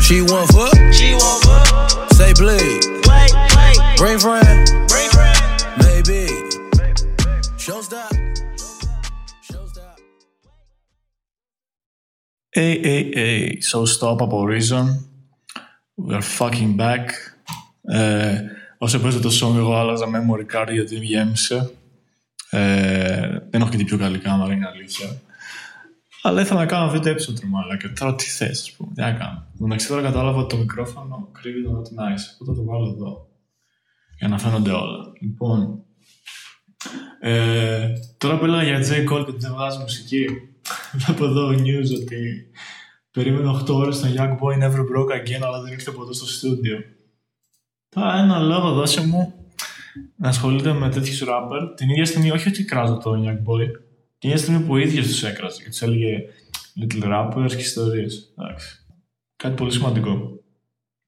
She 0.00 0.22
want 0.22 0.48
fuck. 0.52 0.72
She 0.92 1.14
want 1.14 1.45
bleed. 2.41 2.81
Wait, 3.07 3.33
wait. 3.57 3.77
Bring 4.01 4.19
friend. 4.19 4.57
Bring 4.91 5.09
friend. 5.15 5.41
Maybe. 5.85 6.21
Showstop. 7.65 8.11
Hey, 12.53 12.73
hey, 12.87 13.03
hey, 13.15 13.61
so 13.61 13.85
stop 13.85 14.21
από 14.21 14.45
Reason. 14.45 14.85
We 15.95 16.13
are 16.13 16.21
fucking 16.39 16.75
back. 16.77 17.09
Ε, 17.81 18.41
όσο 18.77 18.99
παίζω 18.99 19.19
το 19.19 19.29
song, 19.29 19.55
εγώ 19.55 19.75
άλλαζα 19.75 20.05
memory 20.05 20.55
card 20.55 20.67
γιατί 20.71 20.95
γέμισε. 20.95 21.71
Ε, 22.49 23.39
δεν 23.49 23.61
έχω 23.61 23.69
και 23.69 23.77
την 23.77 23.85
πιο 23.85 23.97
καλή 23.97 24.19
κάμερα, 24.19 24.53
είναι 24.53 24.67
αλήθεια. 24.67 25.21
Αλλά 26.26 26.40
ήθελα 26.40 26.60
να 26.60 26.66
κάνω 26.66 26.90
βίντεο 26.90 27.14
episode, 27.14 27.40
ρε 27.40 27.46
μάλα, 27.46 27.76
και 27.76 27.88
τώρα 27.88 28.14
τι 28.14 28.24
θες, 28.24 28.60
ας 28.60 28.72
πούμε, 28.72 28.92
τι 28.94 29.00
να 29.00 29.12
κάνω. 29.12 29.46
Εντάξει, 29.62 29.88
τώρα 29.88 30.02
κατάλαβα 30.02 30.38
ότι 30.38 30.54
το 30.54 30.60
μικρόφωνο 30.60 31.28
κρύβει 31.32 31.62
το 31.62 31.70
not 31.70 31.84
nice, 31.84 32.24
οπότε 32.34 32.50
θα 32.50 32.56
το 32.56 32.64
βάλω 32.64 32.88
εδώ. 32.88 33.28
Για 34.18 34.28
να 34.28 34.38
φαίνονται 34.38 34.70
όλα. 34.70 35.12
Λοιπόν, 35.20 35.84
ε, 37.20 37.92
τώρα 38.18 38.38
που 38.38 38.44
έλεγα 38.44 38.62
για 38.62 38.78
J. 38.78 39.12
Cole 39.12 39.24
και 39.24 39.30
ότι 39.30 39.38
δεν 39.38 39.52
βγάζει 39.52 39.78
μουσική, 39.78 40.26
βλέπω 41.00 41.24
εδώ 41.24 41.48
news 41.48 42.00
ότι 42.02 42.50
περίμενε 43.10 43.60
8 43.64 43.68
ώρες 43.68 44.00
τον 44.00 44.14
Young 44.16 44.32
Boy 44.32 44.62
Never 44.62 44.80
Broke 44.80 45.20
Again, 45.20 45.42
αλλά 45.42 45.60
δεν 45.60 45.72
ήρθε 45.72 45.90
ποτέ 45.90 46.14
στο 46.14 46.26
στούντιο. 46.26 46.78
Τώρα 47.88 48.18
ένα 48.18 48.38
λόγο 48.38 48.72
δώσε 48.72 49.06
μου 49.06 49.34
να 50.16 50.28
ασχολείται 50.28 50.72
με 50.72 50.88
τέτοιους 50.88 51.22
rapper 51.22 51.74
την 51.76 51.88
ίδια 51.88 52.04
στιγμή, 52.04 52.30
όχι 52.30 52.48
ότι 52.48 52.64
κράζω 52.64 52.98
τον 52.98 53.24
Young 53.24 53.50
Boy, 53.50 53.85
την 54.18 54.30
ίδια 54.30 54.42
στιγμή 54.42 54.66
που 54.66 54.72
ο 54.72 54.76
ίδιος 54.76 55.06
τους 55.06 55.22
έκραζε 55.22 55.62
και 55.62 55.68
τους 55.68 55.82
έλεγε 55.82 56.18
Little 56.80 57.04
Rappers 57.04 57.48
και 57.48 57.56
ιστορίες. 57.56 58.34
Εντάξει. 58.38 58.86
Κάτι 59.36 59.54
πολύ 59.54 59.72
σημαντικό. 59.72 60.40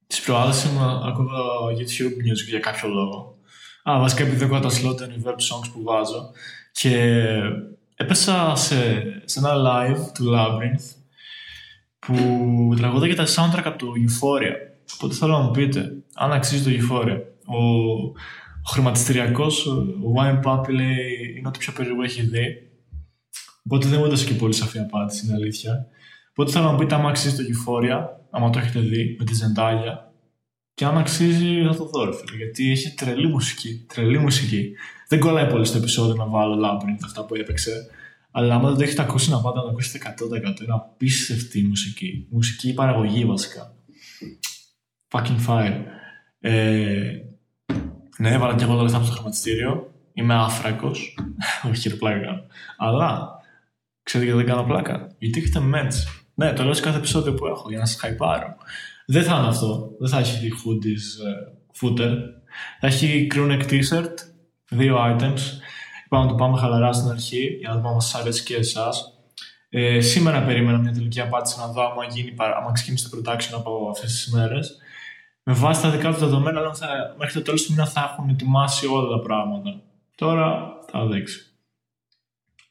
Τις 0.07 0.21
προάλλες 0.21 0.65
ήμουν 0.65 0.83
ακούγα 0.83 1.39
YouTube 1.79 2.33
music 2.33 2.49
για 2.49 2.59
κάποιο 2.59 2.89
λόγο. 2.89 3.39
Α, 3.91 3.99
βασικά 3.99 4.25
επειδή 4.25 4.45
έχω 4.45 4.61
τα 4.61 4.71
slow 4.71 4.91
and 4.91 5.29
reverb 5.29 5.33
songs 5.33 5.71
που 5.73 5.83
βάζω 5.83 6.31
και 6.73 7.25
έπεσα 7.95 8.53
σε, 8.57 8.77
σε 9.25 9.39
ένα 9.39 9.53
live 9.55 10.13
του 10.15 10.33
Labyrinth 10.35 10.97
που 11.99 12.15
τραγουδά 12.77 13.09
και 13.09 13.15
τα 13.15 13.27
soundtrack 13.27 13.65
από 13.65 13.79
το 13.79 13.87
Euphoria. 13.87 14.55
Οπότε 14.95 15.15
θέλω 15.15 15.33
να 15.33 15.39
μου 15.39 15.51
πείτε, 15.51 15.93
αν 16.15 16.33
αξίζει 16.33 16.63
το 16.63 16.71
Euphoria. 16.71 17.21
Ο, 17.47 17.63
ο 18.63 18.71
χρηματιστηριακός, 18.71 19.67
ο 19.67 20.15
Wine 20.19 20.43
Puppy 20.43 20.69
λέει, 20.69 21.35
είναι 21.39 21.49
ό,τι 21.49 21.59
πιο 21.59 21.73
περίεργο 21.73 22.03
έχει 22.03 22.23
δει. 22.23 22.68
Οπότε 23.71 23.89
δεν 23.89 23.99
μου 23.99 24.05
έδωσε 24.05 24.25
και 24.25 24.35
πολύ 24.35 24.53
σαφή 24.53 24.79
απάντηση, 24.79 25.27
είναι 25.27 25.35
αλήθεια. 25.35 25.87
Οπότε 26.31 26.51
θέλω 26.51 26.65
να 26.65 26.73
μου 26.73 26.79
πείτε 26.79 26.95
αν 26.95 27.07
αξίζει 27.07 27.37
το 27.37 27.43
Euphoria, 27.43 28.07
άμα 28.31 28.51
το 28.51 28.59
έχετε 28.59 28.81
δει, 28.81 29.17
με 29.19 29.25
τη 29.25 29.33
Zendaya. 29.41 29.95
Και 30.75 30.85
αν 30.85 30.99
αξίζει, 30.99 31.63
θα 31.63 31.77
το 31.77 31.85
δω, 31.85 32.05
ρε 32.05 32.13
φίλε, 32.13 32.37
γιατί 32.37 32.71
έχει 32.71 32.95
τρελή 32.95 33.29
μουσική. 33.29 33.87
Τρελή 33.95 34.19
μουσική. 34.19 34.73
Δεν 35.09 35.21
κολλάει 35.21 35.47
πολύ 35.47 35.65
στο 35.65 35.79
επεισόδιο 35.79 36.15
να 36.15 36.27
βάλω 36.27 36.55
Labyrinth, 36.55 37.03
αυτά 37.05 37.25
που 37.25 37.35
έπαιξε. 37.35 37.87
Αλλά 38.31 38.55
άμα 38.55 38.69
δεν 38.69 38.79
το 38.79 38.85
έχετε 38.85 39.03
ακούσει, 39.03 39.31
να 39.31 39.41
πάτε 39.41 39.57
να 39.59 39.65
το 39.65 39.69
ακούσετε 39.69 40.15
100%. 40.19 40.35
Είναι 40.35 40.75
απίστευτη 40.75 41.59
η 41.59 41.63
μουσική. 41.63 42.27
Μουσική 42.31 42.75
παραγωγή, 42.75 43.25
βασικά. 43.25 43.75
Fucking 45.11 45.47
fire. 45.47 45.81
Ε, 46.41 47.13
ναι, 48.19 48.31
έβαλα 48.31 48.55
και 48.55 48.65
εγώ 48.65 48.77
το 48.77 48.83
λεφτά 48.83 48.99
μου 48.99 49.05
στο 49.05 49.15
χρηματιστήριο. 49.15 49.93
Είμαι 50.13 50.35
άφρακος. 50.35 51.19
Όχι, 51.71 51.89
ρε 51.89 51.95
πλάκα 51.95 52.19
κάνω. 52.19 52.43
Αλλά 52.77 53.38
ξέρετε 54.09 54.31
γιατί 54.31 54.45
δεν 54.45 54.55
κάνω 54.55 54.67
πλάκα. 54.69 55.15
Γιατί 55.19 55.39
έχετε 55.41 55.61
meds. 55.75 55.95
Ναι, 56.35 56.53
το 56.53 56.63
λέω 56.63 56.73
σε 56.73 56.83
κάθε 56.83 56.97
επεισόδιο 56.99 57.35
που 57.35 57.47
έχω 57.47 57.69
για 57.69 57.79
να 57.79 57.85
σας 57.87 58.01
χαϊπάρω. 58.01 58.57
Δεν 59.07 59.23
θα 59.23 59.37
είναι 59.39 59.47
αυτό. 59.49 59.91
Δεν 59.99 60.09
θα 60.09 60.19
έχει 60.19 60.49
hoodies 60.53 61.05
ε, 61.27 61.53
footer. 61.81 62.17
Θα 62.81 62.87
έχει 62.87 63.27
crewneck 63.35 63.63
t-shirt, 63.71 64.15
δύο 64.69 64.97
items. 64.99 65.41
Πάμε 66.09 66.25
να 66.25 66.31
το 66.31 66.35
πάμε 66.35 66.59
χαλαρά 66.59 66.93
στην 66.93 67.11
αρχή 67.11 67.57
για 67.61 67.69
να 67.69 67.75
δούμε 67.75 67.89
αν 67.89 68.01
σα 68.01 68.19
αρέσει 68.19 68.43
και 68.45 68.55
εσάς. 68.57 69.13
Ε, 69.69 70.01
σήμερα 70.01 70.43
περίμενα 70.43 70.79
μια 70.79 70.93
τελική 70.93 71.21
απάντηση 71.21 71.59
να 71.59 71.67
δω 71.67 71.83
άμα, 71.83 72.05
γίνει, 72.05 72.31
παρα- 72.31 72.57
άμα 72.57 72.73
ξεκινήσει 72.73 73.11
το 73.11 73.17
production 73.17 73.53
από 73.55 73.89
αυτές 73.91 74.13
τις 74.13 74.33
μέρες. 74.33 74.77
Με 75.43 75.53
βάση 75.53 75.83
τα 75.83 75.91
δικά 75.91 76.11
του 76.13 76.19
δεδομένα, 76.19 76.61
λέω, 76.61 76.75
θα, 76.75 76.87
μέχρι 77.19 77.35
το 77.35 77.43
τέλος 77.43 77.63
του 77.63 77.73
μήνα 77.73 77.87
θα 77.87 78.11
έχουν 78.13 78.29
ετοιμάσει 78.29 78.87
όλα 78.87 79.09
τα 79.09 79.21
πράγματα. 79.21 79.81
Τώρα 80.15 80.69
θα 80.91 81.07
δείξει. 81.07 81.48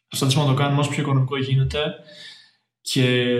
Θα 0.09 0.17
προσπαθήσουμε 0.17 0.45
να 0.45 0.55
το 0.55 0.57
κάνουμε 0.61 0.79
όσο 0.79 0.89
πιο 0.89 1.01
οικονομικό 1.01 1.37
γίνεται 1.37 1.83
και 2.81 3.37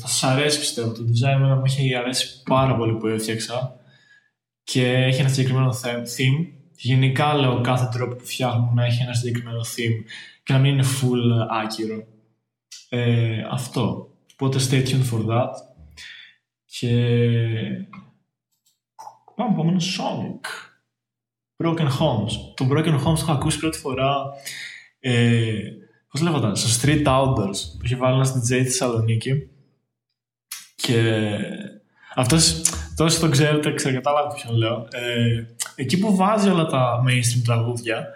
θα 0.00 0.06
σας 0.06 0.22
αρέσει 0.22 0.58
πιστεύω. 0.58 0.92
Το 0.92 1.02
design 1.02 1.34
εμένα 1.34 1.56
μου 1.56 1.62
έχει 1.64 1.94
αρέσει 1.94 2.42
πάρα 2.42 2.76
πολύ 2.76 2.96
που 2.96 3.06
έφτιαξα 3.06 3.76
και 4.64 4.92
έχει 4.92 5.20
ένα 5.20 5.28
συγκεκριμένο 5.28 5.74
theme. 5.82 6.02
theme. 6.02 6.46
Γενικά 6.76 7.34
λέω 7.34 7.60
κάθε 7.60 7.88
τρόπο 7.92 8.14
που 8.14 8.24
φτιάχνω 8.24 8.72
να 8.74 8.84
έχει 8.84 9.02
ένα 9.02 9.14
συγκεκριμένο 9.14 9.60
theme 9.60 10.04
και 10.42 10.52
να 10.52 10.58
μην 10.58 10.72
είναι 10.72 10.84
full 10.84 11.46
άκυρο. 11.50 12.06
Ε, 12.88 13.42
αυτό. 13.50 14.08
Οπότε 14.32 14.58
stay 14.70 14.88
tuned 14.88 15.10
for 15.12 15.26
that. 15.26 15.50
Και 16.64 16.90
πάμε 19.34 19.52
επόμενο 19.52 19.80
song. 19.80 20.40
Broken 21.56 21.88
Homes. 21.88 22.32
Το 22.54 22.68
Broken 22.70 22.94
Homes 22.94 23.16
το 23.16 23.20
έχω 23.20 23.32
ακούσει 23.32 23.58
πρώτη 23.58 23.78
φορά 23.78 24.24
ε, 25.00 25.60
πώς 26.14 26.22
λέγονταν, 26.22 26.56
στο 26.56 26.80
Street 26.80 27.06
Outdoors 27.06 27.58
που 27.78 27.84
είχε 27.84 27.96
βάλει 27.96 28.14
ένας 28.14 28.32
DJ 28.32 28.42
στη 28.42 28.64
Θεσσαλονίκη. 28.64 29.48
Και 30.74 31.28
αυτός, 32.14 32.62
τόσο 32.96 33.20
το 33.20 33.28
ξέρετε, 33.28 33.72
ξεκατάλαβα 33.74 34.34
ποιον 34.34 34.56
λέω. 34.56 34.86
Ε, 34.90 35.44
εκεί 35.74 35.98
που 35.98 36.16
βάζει 36.16 36.48
όλα 36.48 36.66
τα 36.66 37.02
mainstream 37.06 37.42
τραγούδια 37.44 38.06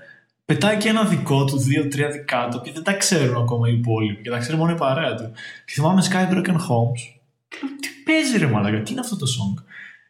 πετάει 0.45 0.77
και 0.77 0.89
ένα 0.89 1.05
δικό 1.05 1.45
του, 1.45 1.59
δύο-τρία 1.59 2.09
δικά 2.09 2.49
του 2.51 2.61
και 2.61 2.73
δεν 2.73 2.83
τα 2.83 2.93
ξέρουν 2.93 3.43
ακόμα 3.43 3.69
οι 3.69 3.73
υπόλοιποι 3.73 4.23
και 4.23 4.31
τα 4.31 4.39
ξέρει 4.39 4.57
μόνο 4.57 4.73
η 4.73 4.77
παρέα 4.77 5.15
του. 5.15 5.31
Και 5.65 5.73
θυμάμαι 5.73 6.03
Sky 6.11 6.33
Broken 6.33 6.57
Homes. 6.57 7.03
Και 7.49 7.59
λέω 7.63 7.77
τι 7.81 7.89
παίζει 8.05 8.39
ρε 8.39 8.47
μαλάκα, 8.47 8.83
τι 8.83 8.91
είναι 8.91 9.01
αυτό 9.01 9.17
το 9.17 9.27
song; 9.27 9.63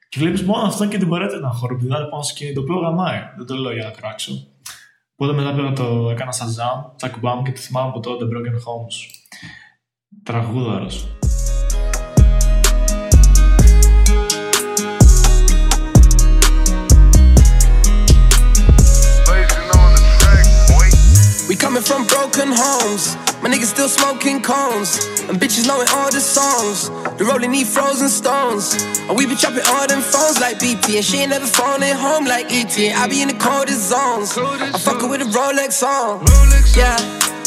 Και 0.09 0.19
βλέπεις 0.21 0.43
μόνο 0.43 0.63
αυτό 0.63 0.87
και 0.87 0.99
την 0.99 1.09
παρέα 1.09 1.29
του 1.29 1.41
να 1.41 1.51
χοροπηδάνε 1.51 2.07
πάνω 2.07 2.23
στο 2.23 2.35
σκηνή 2.35 2.53
το 2.53 2.61
οποίο 2.61 2.77
γαμάει. 2.77 3.21
Δεν 3.37 3.47
το 3.47 3.55
λέω 3.55 3.73
για 3.73 3.85
να 3.85 3.91
κράξω 3.91 4.47
Οπότε 5.21 5.37
μετά 5.37 5.55
πήρα 5.55 5.73
το 5.73 6.11
έκανα 6.11 6.33
Shazam, 6.33 6.97
τσακ 6.97 7.19
μπαμ 7.19 7.43
και 7.43 7.53
το 7.53 7.61
θυμάμαι 7.61 7.89
από 7.89 8.01
τότε 8.01 8.25
Broken 8.25 8.55
Homes. 8.55 8.97
Τραγούδαρος. 10.23 11.07
We 21.49 21.57
coming 21.65 21.85
from 21.91 22.03
broken 22.13 22.51
homes. 22.63 23.28
My 23.43 23.49
niggas 23.49 23.71
still 23.71 23.89
smoking 23.89 24.43
cones. 24.43 24.99
And 25.29 25.39
bitches 25.39 25.67
knowing 25.67 25.87
all 25.95 26.11
the 26.11 26.21
songs. 26.21 26.91
The 27.19 27.25
rolling 27.25 27.53
need 27.53 27.67
frozen 27.67 28.09
stones. 28.09 28.75
And 29.07 29.17
we 29.17 29.27
be 29.27 29.37
chopping 29.37 29.63
all 29.67 29.87
them 29.87 30.03
phones 30.03 30.41
like 30.41 30.59
BT. 30.59 30.97
And 30.97 31.05
she 31.05 31.19
ain't 31.19 31.31
never 31.31 31.47
phoning 31.47 31.95
home 31.95 32.25
like 32.25 32.47
ET. 32.51 32.77
I 32.97 33.07
be 33.07 33.23
in 33.23 33.29
the 33.29 33.39
coldest 33.39 33.89
zones. 33.89 34.37
I'm 34.37 34.81
fucking 34.81 35.09
with 35.09 35.23
a 35.23 35.27
Rolex 35.27 35.83
on. 35.83 36.27
Yeah. 36.77 36.97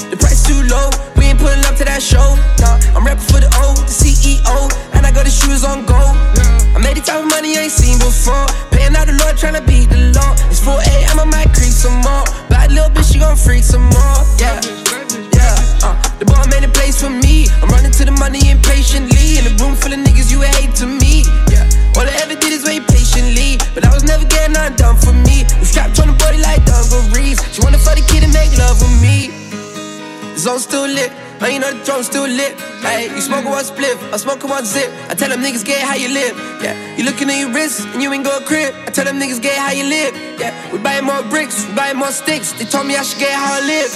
The 0.10 0.18
price 0.18 0.48
too 0.48 0.64
low. 0.64 1.11
Pulling 1.42 1.66
up 1.66 1.74
to 1.82 1.86
that 1.90 2.06
show. 2.06 2.38
Nah, 2.62 2.78
I'm 2.94 3.02
rapping 3.02 3.26
for 3.26 3.42
the 3.42 3.50
O, 3.66 3.74
the 3.74 3.90
CEO. 3.90 4.70
And 4.94 5.10
I 5.10 5.12
got 5.12 5.26
the 5.26 5.34
shoes 5.34 5.66
on 5.66 5.90
gold. 5.90 6.14
I 6.72 6.78
made 6.78 6.96
the 6.98 7.02
type 7.02 7.18
of 7.18 7.30
money 7.34 7.58
I 7.58 7.66
ain't 7.66 7.74
seen 7.74 7.98
before. 7.98 8.46
Paying 8.70 8.94
out 8.94 9.10
the 9.10 9.18
Lord, 9.18 9.42
tryna 9.42 9.66
beat 9.66 9.90
the 9.90 10.14
law. 10.14 10.38
It's 10.54 10.62
4 10.62 10.78
a.m. 10.78 11.18
I 11.18 11.26
might 11.26 11.50
creep 11.50 11.74
some 11.74 11.98
more. 12.06 12.22
Bad 12.46 12.70
little 12.70 12.94
bitch, 12.94 13.10
she 13.10 13.18
gon' 13.18 13.34
freak 13.34 13.66
some 13.66 13.90
more. 13.90 14.22
Yeah, 14.38 14.62
yeah. 15.34 15.58
Uh, 15.82 15.98
the 16.22 16.30
bar 16.30 16.46
made 16.54 16.62
a 16.62 16.70
place 16.70 17.02
for 17.02 17.10
me. 17.10 17.50
I'm 17.58 17.74
running 17.74 17.92
to 17.98 18.06
the 18.06 18.14
money 18.22 18.54
impatiently. 18.54 19.42
In 19.42 19.50
a 19.50 19.54
room 19.58 19.74
full 19.74 19.90
of 19.90 19.98
niggas, 19.98 20.30
you 20.30 20.46
hate 20.46 20.78
to 20.78 20.86
me. 20.86 21.26
Yeah, 21.50 21.66
all 21.98 22.06
I 22.06 22.14
ever 22.22 22.38
did 22.38 22.54
is 22.54 22.70
wait 22.70 22.86
patiently. 22.86 23.58
But 23.74 23.82
I 23.82 23.90
was 23.90 24.06
never 24.06 24.30
getting 24.30 24.54
nothing 24.54 24.78
done 24.78 24.98
for 25.02 25.18
me. 25.26 25.50
We 25.58 25.66
strapped 25.66 25.98
on 25.98 26.14
the 26.14 26.18
body 26.22 26.38
like 26.38 26.62
dungarees. 26.70 27.42
She 27.50 27.66
wanna 27.66 27.82
fuck 27.82 27.98
the 27.98 28.06
kid 28.06 28.22
and 28.22 28.30
make 28.30 28.54
love 28.62 28.78
with 28.78 28.94
me. 29.02 29.34
Zone 30.38 30.62
still 30.62 30.86
lit. 30.86 31.31
Man, 31.42 31.54
you 31.54 31.60
know 31.60 31.74
the 31.74 31.84
drum 31.84 32.04
still 32.04 32.30
lit. 32.30 32.54
Hey, 32.86 33.10
you 33.10 33.20
smoking 33.20 33.50
one 33.50 33.66
spliff, 33.66 33.98
I 34.14 34.18
smoking 34.18 34.48
one 34.48 34.64
zip. 34.64 34.94
I 35.10 35.16
tell 35.16 35.28
them 35.28 35.42
niggas 35.42 35.66
get 35.66 35.82
how 35.82 35.96
you 35.96 36.14
live. 36.14 36.38
Yeah, 36.62 36.78
you 36.96 37.04
looking 37.04 37.30
at 37.34 37.40
your 37.42 37.50
wrist 37.50 37.82
and 37.94 38.02
you 38.02 38.14
ain't 38.14 38.24
go 38.24 38.40
crib. 38.46 38.76
I 38.86 38.92
tell 38.92 39.06
them 39.06 39.20
niggas 39.20 39.42
get 39.42 39.58
how 39.58 39.72
you 39.72 39.90
live. 39.90 40.14
Yeah, 40.40 40.54
we 40.72 40.78
buying 40.78 41.04
more 41.04 41.24
bricks, 41.34 41.66
we 41.66 41.74
buying 41.74 41.98
more 41.98 42.12
sticks. 42.12 42.54
They 42.54 42.66
told 42.66 42.86
me 42.86 42.96
I 42.96 43.02
should 43.02 43.18
get 43.18 43.34
how 43.34 43.58
I 43.58 43.66
live. 43.66 43.90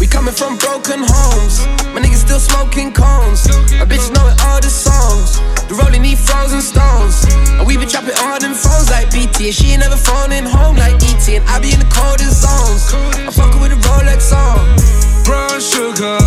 We 0.00 0.06
coming 0.06 0.34
from 0.34 0.58
broken 0.58 1.00
homes. 1.00 1.64
My 1.96 2.04
niggas 2.04 2.28
still 2.28 2.40
smoking 2.40 2.92
cones. 2.92 3.48
My 3.80 3.88
bitches 3.88 4.12
knowing 4.12 4.36
all 4.44 4.60
the 4.60 4.68
songs. 4.68 5.40
The 5.72 5.74
rolling 5.80 6.02
need 6.02 6.18
frozen 6.18 6.60
stones. 6.60 7.24
And 7.56 7.64
we 7.66 7.78
been 7.78 7.88
trapping 7.88 8.20
all 8.20 8.36
them 8.36 8.52
phones 8.52 8.90
like 8.90 9.08
BT. 9.08 9.48
And 9.48 9.54
she 9.54 9.72
ain't 9.72 9.80
never 9.80 9.96
phoning 9.96 10.44
home 10.44 10.76
like 10.76 11.00
ET. 11.00 11.24
And 11.24 11.44
I 11.48 11.56
be 11.56 11.72
in 11.72 11.80
the 11.80 11.88
coldest 11.88 12.44
zones. 12.44 12.92
I'm 13.24 13.32
fucking 13.32 13.62
with 13.62 13.72
a 13.72 13.80
Rolex 13.80 14.34
on. 14.34 14.60
Brown 15.24 15.60
sugar, 15.60 16.18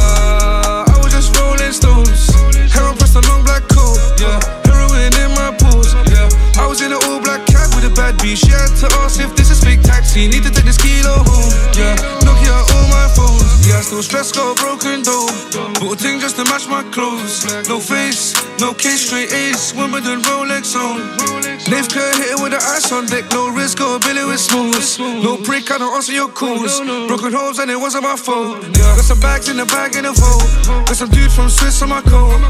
just 1.15 1.37
rolling 1.39 1.71
stones. 1.71 2.27
Heroin 2.73 2.97
pressed 2.97 3.15
a 3.15 3.21
long 3.29 3.43
black 3.43 3.63
coat, 3.69 3.97
yeah. 4.19 4.37
Heroin 4.65 5.13
in 5.23 5.31
my 5.31 5.55
pools, 5.57 5.93
yeah. 6.11 6.27
I 6.61 6.67
was 6.67 6.81
in 6.81 6.91
an 6.91 6.99
all 7.03 7.21
black 7.21 7.54
a 7.85 7.89
bad 7.93 8.15
bitch. 8.17 8.41
Had 8.49 8.73
to 8.81 8.87
ask 9.05 9.19
if 9.21 9.35
this 9.35 9.49
is 9.51 9.63
fake 9.63 9.81
taxi. 9.81 10.27
Need 10.27 10.43
to 10.43 10.51
take 10.51 10.65
this 10.65 10.77
kilo 10.77 11.21
home, 11.29 11.53
yeah. 11.77 11.95
Nokia 12.25 12.57
all 12.73 12.87
my 12.89 13.07
phones, 13.13 13.67
yeah. 13.67 13.81
Still 13.81 14.01
stress, 14.01 14.31
got 14.31 14.57
a 14.57 14.61
broken 14.61 15.03
door. 15.03 15.29
Bought 15.77 15.93
a 15.93 15.95
thing 15.95 16.19
just 16.19 16.35
to 16.37 16.43
match 16.45 16.67
my 16.67 16.83
clothes. 16.89 17.45
No 17.69 17.79
face, 17.79 18.33
no 18.59 18.73
case, 18.73 19.05
straight 19.07 19.31
A's. 19.31 19.73
Wimbledon 19.75 20.21
Rolex 20.25 20.75
on. 20.75 20.97
Nave 21.69 21.89
could 21.89 22.15
hit 22.17 22.33
it 22.33 22.39
with 22.41 22.51
the 22.51 22.61
ice 22.61 22.91
on 22.91 23.05
deck. 23.05 23.29
No 23.31 23.49
risk, 23.49 23.77
got 23.77 23.97
a 23.97 23.99
billy 24.05 24.25
with 24.25 24.39
smooths 24.39 24.99
No 24.99 25.37
prick, 25.37 25.69
I 25.71 25.77
don't 25.77 25.93
answer 25.93 26.13
your 26.13 26.29
calls. 26.29 26.81
Broken 27.07 27.33
homes 27.33 27.59
and 27.59 27.69
it 27.69 27.79
wasn't 27.79 28.03
my 28.03 28.15
fault. 28.15 28.63
Yeah. 28.63 28.95
Got 28.97 29.05
some 29.05 29.19
bags 29.19 29.49
in 29.49 29.57
the 29.57 29.65
bag 29.65 29.95
in 29.95 30.03
the 30.03 30.13
vault. 30.13 30.45
Got 30.87 30.97
some 30.97 31.09
dude 31.09 31.31
from 31.31 31.49
Swiss 31.49 31.81
on 31.81 31.89
my 31.89 32.01
coat. 32.01 32.41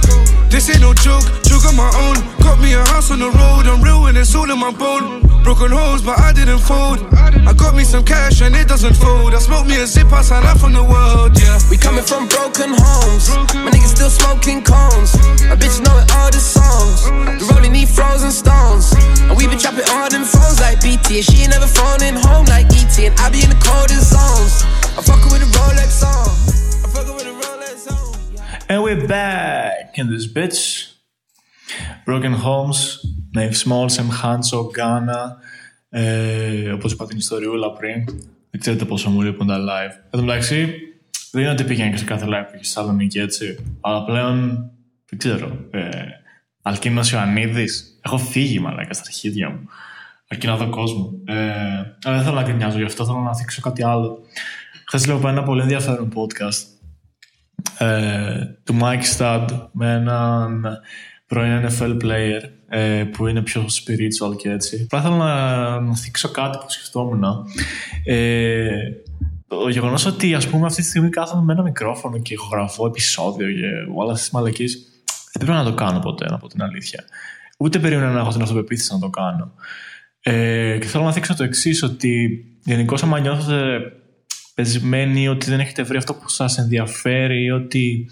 This 0.49 0.69
ain't 0.69 0.81
no 0.81 0.93
joke, 0.93 1.25
joke 1.43 1.65
on 1.65 1.75
my 1.75 1.91
own. 2.07 2.15
Got 2.39 2.59
me 2.59 2.73
a 2.73 2.83
house 2.85 3.11
on 3.11 3.19
the 3.19 3.29
road, 3.29 3.67
I'm 3.67 3.81
real 3.81 4.05
and 4.07 4.17
it's 4.17 4.35
all 4.35 4.49
in 4.49 4.59
my 4.59 4.71
bone. 4.71 5.24
Broken 5.43 5.71
holes, 5.71 6.01
but 6.01 6.19
I 6.19 6.33
didn't 6.33 6.59
fold. 6.59 6.99
I 7.13 7.53
got 7.53 7.75
me 7.75 7.83
some 7.83 8.03
cash 8.03 8.41
and 8.41 8.55
it 8.55 8.67
doesn't 8.67 8.95
fold. 8.95 9.33
I 9.33 9.39
smoked 9.39 9.67
me 9.67 9.79
a 9.81 9.85
zip 9.85 10.11
outside 10.11 10.43
out 10.43 10.59
from 10.59 10.73
the 10.73 10.83
world, 10.83 11.37
yeah. 11.39 11.59
We 11.69 11.77
coming 11.77 12.03
from 12.03 12.27
broken 12.27 12.73
homes. 12.73 13.29
My 13.53 13.69
niggas 13.69 13.93
still 13.95 14.09
smoking 14.09 14.63
cones. 14.63 15.13
My 15.45 15.55
bitch 15.55 15.77
knowing 15.85 16.07
all 16.17 16.29
the 16.31 16.41
songs. 16.41 17.05
The 17.39 17.45
rolling 17.53 17.73
need 17.73 17.89
frozen 17.89 18.31
stones. 18.31 18.93
And 19.29 19.37
we 19.37 19.47
been 19.47 19.59
trapping 19.59 19.85
all 19.91 20.09
them 20.09 20.25
phones 20.25 20.59
like 20.59 20.81
BT. 20.81 21.21
And 21.21 21.25
she 21.25 21.41
ain't 21.43 21.51
never 21.51 21.67
phoning 21.67 22.15
home 22.15 22.45
like 22.45 22.65
ET. 22.73 22.97
And 22.99 23.13
I 23.19 23.29
be 23.29 23.43
in 23.43 23.49
the 23.49 23.61
coldest 23.61 24.13
zones. 24.13 24.65
I'm 24.97 25.03
fucking 25.03 25.29
with 25.31 25.45
a 25.45 25.49
Rolex 25.53 26.01
on. 26.01 26.29
I'm 26.83 26.89
fucking 26.89 27.15
with 27.15 27.27
a 27.29 27.35
Rolex 27.37 27.91
on. 27.91 28.65
And 28.69 28.83
we're 28.83 29.07
back 29.07 29.97
in 29.97 30.09
this 30.11 30.25
bitch. 30.25 30.93
Broken 32.05 32.33
Homes, 32.33 33.03
Nave 33.35 33.53
Small, 33.65 33.87
Sam 33.89 34.09
Hanso, 34.23 34.59
Ghana. 34.77 35.35
Ε, 35.89 36.71
όπως 36.71 36.91
είπα 36.91 37.05
την 37.05 37.17
ιστοριούλα 37.17 37.71
πριν. 37.71 38.05
Δεν 38.49 38.59
ξέρετε 38.59 38.85
πόσο 38.85 39.09
μου 39.09 39.21
λείπουν 39.21 39.47
τα 39.47 39.57
live. 39.57 39.91
Εν 40.09 40.19
τω 40.19 40.23
μεταξύ, 40.23 40.73
δεν 41.31 41.41
είναι 41.41 41.51
ότι 41.51 41.63
πήγαινε 41.63 41.89
και 41.89 41.97
σε 41.97 42.05
κάθε 42.05 42.25
live 42.25 42.45
που 42.47 42.55
είχε 42.55 42.63
στη 42.63 42.73
Θεσσαλονίκη 42.73 43.19
έτσι. 43.19 43.75
Αλλά 43.81 44.03
πλέον, 44.03 44.69
δεν 45.09 45.19
ξέρω. 45.19 45.65
Ε, 45.71 45.89
Αλκίνος 46.61 47.11
Ιωαννίδης. 47.11 47.99
Έχω 48.01 48.17
φύγει 48.17 48.59
μαλάκα 48.59 48.93
στα 48.93 49.03
αρχίδια 49.05 49.49
μου. 49.49 49.67
Αρκεί 50.27 50.47
να 50.47 50.57
δω 50.57 50.69
κόσμο. 50.69 51.13
Ε, 51.25 51.33
αλλά 52.03 52.15
δεν 52.15 52.23
θέλω 52.23 52.35
να 52.35 52.43
γκρινιάζω 52.43 52.77
γι' 52.77 52.83
αυτό, 52.83 53.05
θέλω 53.05 53.19
να 53.19 53.35
θίξω 53.35 53.61
κάτι 53.61 53.83
άλλο. 53.83 54.19
Χθες 54.87 55.07
λέω 55.07 55.27
ένα 55.27 55.43
πολύ 55.43 55.61
ενδιαφέρον 55.61 56.13
podcast 56.15 56.75
ε, 57.77 58.45
του 58.63 58.77
Mike 58.81 59.17
Stud 59.17 59.47
με 59.71 59.93
έναν 59.93 60.65
πρώην 61.27 61.67
NFL 61.67 61.97
player 62.01 62.41
ε, 62.69 63.03
που 63.03 63.27
είναι 63.27 63.41
πιο 63.41 63.65
spiritual 63.65 64.37
και 64.37 64.49
έτσι. 64.49 64.81
Απλά 64.83 65.01
θέλω 65.01 65.15
να, 65.15 65.79
να 65.79 65.95
θίξω 65.95 66.29
κάτι 66.29 66.57
που 66.57 66.69
σκεφτόμουν. 66.69 67.23
Ε, 68.03 68.67
το 69.47 69.69
γεγονός 69.69 70.05
ότι 70.05 70.33
ας 70.33 70.47
πούμε 70.47 70.65
αυτή 70.65 70.81
τη 70.81 70.87
στιγμή 70.87 71.09
κάθομαι 71.09 71.43
με 71.43 71.53
ένα 71.53 71.61
μικρόφωνο 71.61 72.19
και 72.19 72.33
ηχογραφώ 72.33 72.85
επεισόδιο 72.85 73.47
και 73.51 73.67
όλα 73.95 74.11
αυτές 74.11 74.21
τις 74.21 74.29
μαλακίες. 74.29 74.77
Δεν 75.33 75.47
πρέπει 75.47 75.63
να 75.63 75.71
το 75.71 75.73
κάνω 75.73 75.99
ποτέ, 75.99 76.25
να 76.29 76.37
πω 76.37 76.47
την 76.47 76.61
αλήθεια. 76.61 77.03
Ούτε 77.57 77.79
περίμενα 77.79 78.11
να 78.11 78.19
έχω 78.19 78.31
την 78.31 78.41
αυτοπεποίθηση 78.41 78.93
να 78.93 78.99
το 78.99 79.09
κάνω. 79.09 79.53
Ε, 80.21 80.77
και 80.81 80.87
θέλω 80.87 81.03
να 81.03 81.11
θίξω 81.11 81.35
το 81.35 81.43
εξής, 81.43 81.83
ότι 81.83 82.43
γενικώς 82.63 83.03
άμα 83.03 83.19
νιώθετε 83.19 83.79
πεσμένοι 84.55 85.27
ότι 85.27 85.49
δεν 85.49 85.59
έχετε 85.59 85.83
βρει 85.83 85.97
αυτό 85.97 86.13
που 86.13 86.29
σας 86.29 86.57
ενδιαφέρει 86.57 87.43
ή 87.43 87.51
ότι 87.51 88.09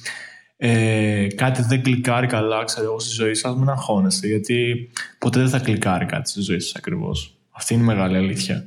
ε, 0.57 1.27
κάτι 1.35 1.61
δεν 1.61 1.83
κλικάρει 1.83 2.27
καλά 2.27 2.63
ξέρω 2.63 2.85
εγώ, 2.85 2.99
στη 2.99 3.13
ζωή 3.13 3.33
σας, 3.33 3.55
μην 3.55 3.69
αγχώνεστε 3.69 4.27
γιατί 4.27 4.89
ποτέ 5.17 5.39
δεν 5.39 5.49
θα 5.49 5.59
κλικάρει 5.59 6.05
κάτι 6.05 6.29
στη 6.29 6.41
ζωή 6.41 6.59
σας 6.59 6.75
ακριβώς. 6.75 7.37
Αυτή 7.51 7.73
είναι 7.73 7.83
η 7.83 7.85
μεγάλη 7.85 8.17
αλήθεια. 8.17 8.63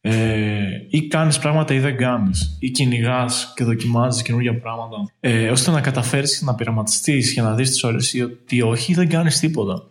Ε, 0.00 0.68
ή 0.88 1.06
κάνεις 1.06 1.38
πράγματα 1.38 1.74
ή 1.74 1.78
δεν 1.78 1.96
κάνεις 1.96 2.56
ή 2.60 2.70
κυνηγάς 2.70 3.52
και 3.56 3.64
δοκιμάζεις 3.64 4.22
καινούργια 4.22 4.58
πράγματα 4.58 4.96
ε, 5.20 5.50
ώστε 5.50 5.70
να 5.70 5.80
καταφέρεις 5.80 6.42
να 6.42 6.54
πειραματιστείς 6.54 7.34
και 7.34 7.40
να 7.40 7.54
δεις 7.54 7.70
τις 7.70 7.84
ώρες 7.84 8.12
ή 8.12 8.22
ότι 8.22 8.62
όχι 8.62 8.92
ή 8.92 8.94
δεν 8.94 9.08
κάνεις 9.08 9.38
τίποτα 9.38 9.82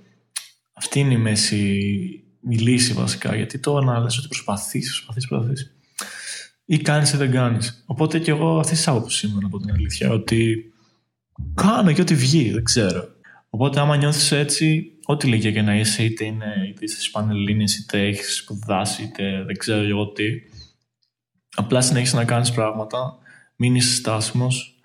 αυτή 0.73 0.99
είναι 0.99 1.13
η 1.13 1.17
μέση 1.17 1.57
η 2.49 2.55
λύση 2.55 2.93
βασικά 2.93 3.35
γιατί 3.35 3.59
το 3.59 3.81
να 3.81 3.99
λες 3.99 4.17
ότι 4.17 4.27
προσπαθείς, 4.27 4.89
προσπαθείς, 4.89 5.27
προσπαθείς 5.27 5.77
ή 6.69 6.77
κάνεις 6.77 7.13
ή 7.13 7.17
δεν 7.17 7.31
κάνεις. 7.31 7.83
Οπότε 7.85 8.19
και 8.19 8.31
εγώ 8.31 8.59
αυτή 8.59 8.75
τη 8.75 8.83
άποψη 8.85 9.27
ήμουν 9.27 9.45
από 9.45 9.59
την 9.59 9.71
αλήθεια, 9.71 10.09
ότι 10.09 10.71
κάνω 11.53 11.91
και 11.91 12.01
ό,τι 12.01 12.15
βγει, 12.15 12.51
δεν 12.51 12.63
ξέρω. 12.63 13.07
Οπότε 13.49 13.79
άμα 13.79 13.97
νιώθεις 13.97 14.31
έτσι, 14.31 14.91
ό,τι 15.05 15.27
λέγε 15.27 15.51
και 15.51 15.61
να 15.61 15.75
είσαι, 15.75 16.03
είτε, 16.03 16.25
είναι, 16.25 16.53
είτε 16.69 16.83
είσαι 16.85 16.95
στις 16.95 17.11
Πανελλήνιες, 17.11 17.77
είτε 17.77 18.01
έχεις 18.01 18.35
σπουδάσει, 18.35 19.03
είτε 19.03 19.43
δεν 19.43 19.57
ξέρω 19.57 19.81
εγώ 19.81 20.07
τι, 20.07 20.23
απλά 21.55 21.81
συνέχισε 21.81 22.15
να 22.15 22.25
κάνεις 22.25 22.51
πράγματα, 22.51 23.17
μην 23.55 23.75
είσαι 23.75 23.95
στάσιμος 23.95 24.79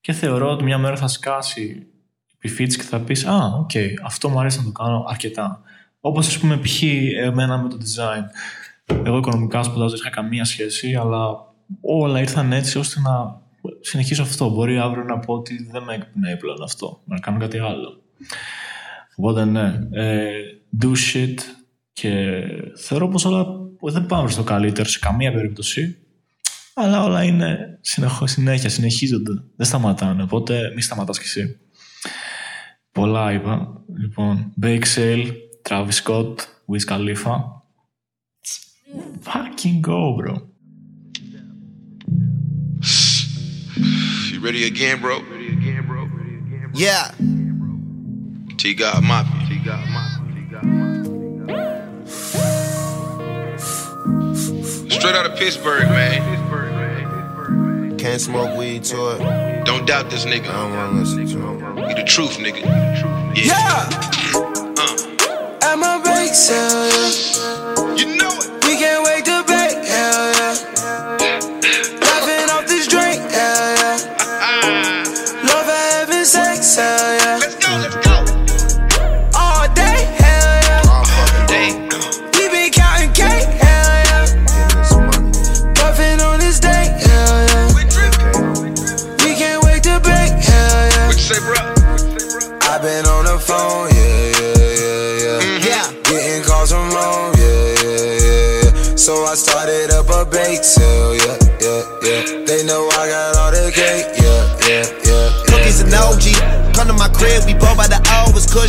και 0.00 0.12
θεωρώ 0.12 0.50
ότι 0.50 0.64
μια 0.64 0.78
μέρα 0.78 0.96
θα 0.96 1.08
σκάσει 1.08 1.62
η 1.62 1.86
επιφύτηση 2.34 2.78
και 2.78 2.84
θα 2.84 3.00
πεις 3.00 3.24
«Α, 3.26 3.36
οκ, 3.44 3.70
αυτό 4.04 4.28
μου 4.28 4.40
αρέσει 4.40 4.58
να 4.58 4.64
το 4.64 4.72
κάνω 4.72 5.04
αρκετά». 5.08 5.62
Όπως 6.00 6.26
ας 6.26 6.38
πούμε 6.38 6.58
π.χ. 6.58 6.82
εμένα 7.22 7.58
με 7.58 7.68
το 7.68 7.76
design. 7.80 8.24
Εγώ 9.04 9.16
οικονομικά 9.16 9.62
σπουδάζω, 9.62 9.88
δεν 9.88 9.98
είχα 9.98 10.10
καμία 10.10 10.44
σχέση, 10.44 10.94
αλλά 10.94 11.28
όλα 11.80 12.20
ήρθαν 12.20 12.52
έτσι 12.52 12.78
ώστε 12.78 13.00
να 13.00 13.39
συνεχίσω 13.80 14.22
αυτό. 14.22 14.50
Μπορεί 14.50 14.78
αύριο 14.78 15.04
να 15.04 15.18
πω 15.18 15.34
ότι 15.34 15.68
δεν 15.70 15.82
με 15.82 15.94
εκπνέει 15.94 16.36
πλέον 16.36 16.62
αυτό, 16.62 17.00
να 17.04 17.18
κάνω 17.18 17.38
κάτι 17.38 17.58
άλλο. 17.58 18.02
Οπότε 19.16 19.44
ναι, 19.44 19.88
ε, 19.90 20.30
do 20.82 20.88
shit 20.88 21.34
και 21.92 22.40
θεωρώ 22.76 23.08
πως 23.08 23.24
όλα 23.24 23.46
δεν 23.82 24.06
πάμε 24.06 24.30
στο 24.30 24.42
καλύτερο 24.42 24.88
σε 24.88 24.98
καμία 24.98 25.32
περίπτωση, 25.32 25.96
αλλά 26.74 27.04
όλα 27.04 27.22
είναι 27.22 27.78
συνεχώ, 27.80 28.26
συνέχεια, 28.26 28.68
συνεχίζονται, 28.68 29.32
δεν 29.56 29.66
σταματάνε, 29.66 30.22
οπότε 30.22 30.72
μη 30.74 30.82
σταματάς 30.82 31.18
κι 31.18 31.24
εσύ. 31.24 31.60
Πολλά 32.92 33.32
είπα. 33.32 33.82
Λοιπόν, 33.98 34.54
Bake 34.62 34.84
Sale, 34.94 35.26
Travis 35.68 36.04
Scott, 36.04 36.34
Wiz 36.66 36.84
Khalifa, 36.86 37.60
Fucking 39.22 39.80
go, 39.80 40.16
bro. 40.16 40.34
You 44.40 44.46
ready 44.46 44.66
again, 44.66 45.02
bro? 45.02 45.20
Ready 45.20 45.48
again, 45.48 45.86
bro. 45.86 46.08
Yeah. 46.72 47.10
T 48.56 48.72
God 48.72 49.04
Mafia. 49.04 49.46
T 49.46 49.58
God 49.62 49.86
Straight 54.90 55.14
out 55.14 55.26
of 55.26 55.36
Pittsburgh, 55.36 55.90
man. 55.90 56.38
Can't 57.98 58.18
smoke 58.18 58.56
weed 58.56 58.82
to 58.84 59.10
it. 59.10 59.66
Don't 59.66 59.86
doubt 59.86 60.08
this 60.08 60.24
nigga. 60.24 60.48
I 60.48 60.52
don't 60.52 60.74
wanna 60.74 60.98
listen 61.00 61.26
to 61.26 61.38
him. 61.38 61.76
You 61.76 61.94
the 61.94 62.04
truth, 62.04 62.38
nigga. 62.38 62.64
Yeah. 63.36 63.90
Uh. 64.78 64.96
I'm 65.60 65.82
a 65.82 66.02
bake 66.02 66.32
sale, 66.32 66.88
yeah. 66.88 67.94
You 67.94 68.16
know 68.16 68.30
it. 68.30 68.49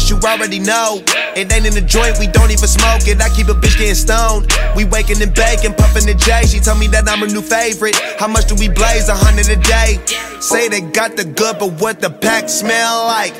You 0.10 0.18
already 0.18 0.60
know. 0.60 1.02
It 1.36 1.52
ain't 1.52 1.66
in 1.66 1.74
the 1.74 1.82
joint, 1.82 2.20
we 2.20 2.28
don't 2.28 2.52
even 2.52 2.68
smoke 2.68 3.08
it. 3.08 3.22
I 3.22 3.30
keep 3.30 3.48
a 3.48 3.54
bitch 3.54 3.78
getting 3.78 3.96
stoned. 3.96 4.52
We 4.76 4.86
waking 4.86 5.22
and 5.22 5.34
baking, 5.34 5.74
puffing 5.76 6.06
the 6.06 6.14
J. 6.14 6.44
She 6.48 6.60
told 6.60 6.80
me 6.80 6.88
that 6.88 7.08
I'm 7.08 7.20
her 7.20 7.28
new 7.28 7.42
favorite. 7.42 7.96
How 8.20 8.28
much 8.28 8.48
do 8.48 8.56
we 8.56 8.68
blaze? 8.68 9.08
A 9.08 9.16
hundred 9.16 9.48
a 9.50 9.56
day. 9.56 10.00
Say 10.42 10.68
they 10.68 10.82
got 10.82 11.16
the 11.16 11.24
good, 11.24 11.60
but 11.60 11.80
what 11.82 12.02
the 12.02 12.10
pack 12.10 12.50
smell 12.50 13.06
like? 13.06 13.34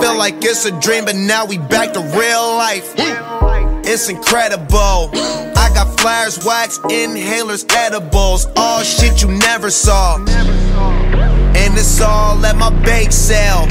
Feel 0.00 0.16
like 0.16 0.36
it's 0.42 0.64
a 0.64 0.72
dream, 0.80 1.04
but 1.04 1.16
now 1.16 1.44
we 1.44 1.58
back 1.58 1.92
to 1.94 2.00
real 2.00 2.56
life. 2.56 2.94
It's 3.84 4.08
incredible. 4.08 5.10
I 5.56 5.70
got 5.74 6.00
flyers, 6.00 6.44
wax, 6.44 6.78
inhalers, 6.78 7.64
edibles, 7.74 8.46
all 8.56 8.82
shit 8.82 9.22
you 9.22 9.28
never 9.28 9.70
saw. 9.70 10.16
And 10.16 11.74
it's 11.74 12.00
all 12.00 12.44
at 12.44 12.56
my 12.56 12.70
bake 12.84 13.12
sale. 13.12 13.66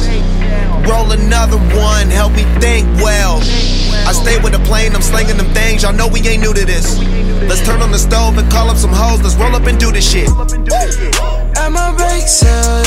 Roll 0.87 1.11
another 1.11 1.57
one, 1.57 2.09
help 2.09 2.33
me 2.33 2.43
think 2.61 2.85
well. 3.01 3.41
I 4.05 4.13
stay 4.13 4.37
with 4.41 4.53
the 4.53 4.63
plane, 4.69 4.93
I'm 4.93 5.01
slinging 5.01 5.37
them 5.37 5.51
things. 5.53 5.81
Y'all 5.81 5.93
know 5.93 6.07
we 6.07 6.19
ain't 6.27 6.43
new 6.43 6.53
to 6.53 6.65
this. 6.65 6.99
Let's 7.49 7.65
turn 7.65 7.81
on 7.81 7.91
the 7.91 7.97
stove 7.97 8.37
and 8.37 8.49
call 8.51 8.69
up 8.69 8.77
some 8.77 8.93
hoes. 8.93 9.21
Let's 9.23 9.35
roll 9.35 9.55
up 9.55 9.65
and 9.65 9.79
do 9.79 9.91
this 9.91 10.05
shit. 10.09 10.29
At 11.57 11.69
my 11.71 11.89
bake 11.97 12.27
sale, 12.27 12.84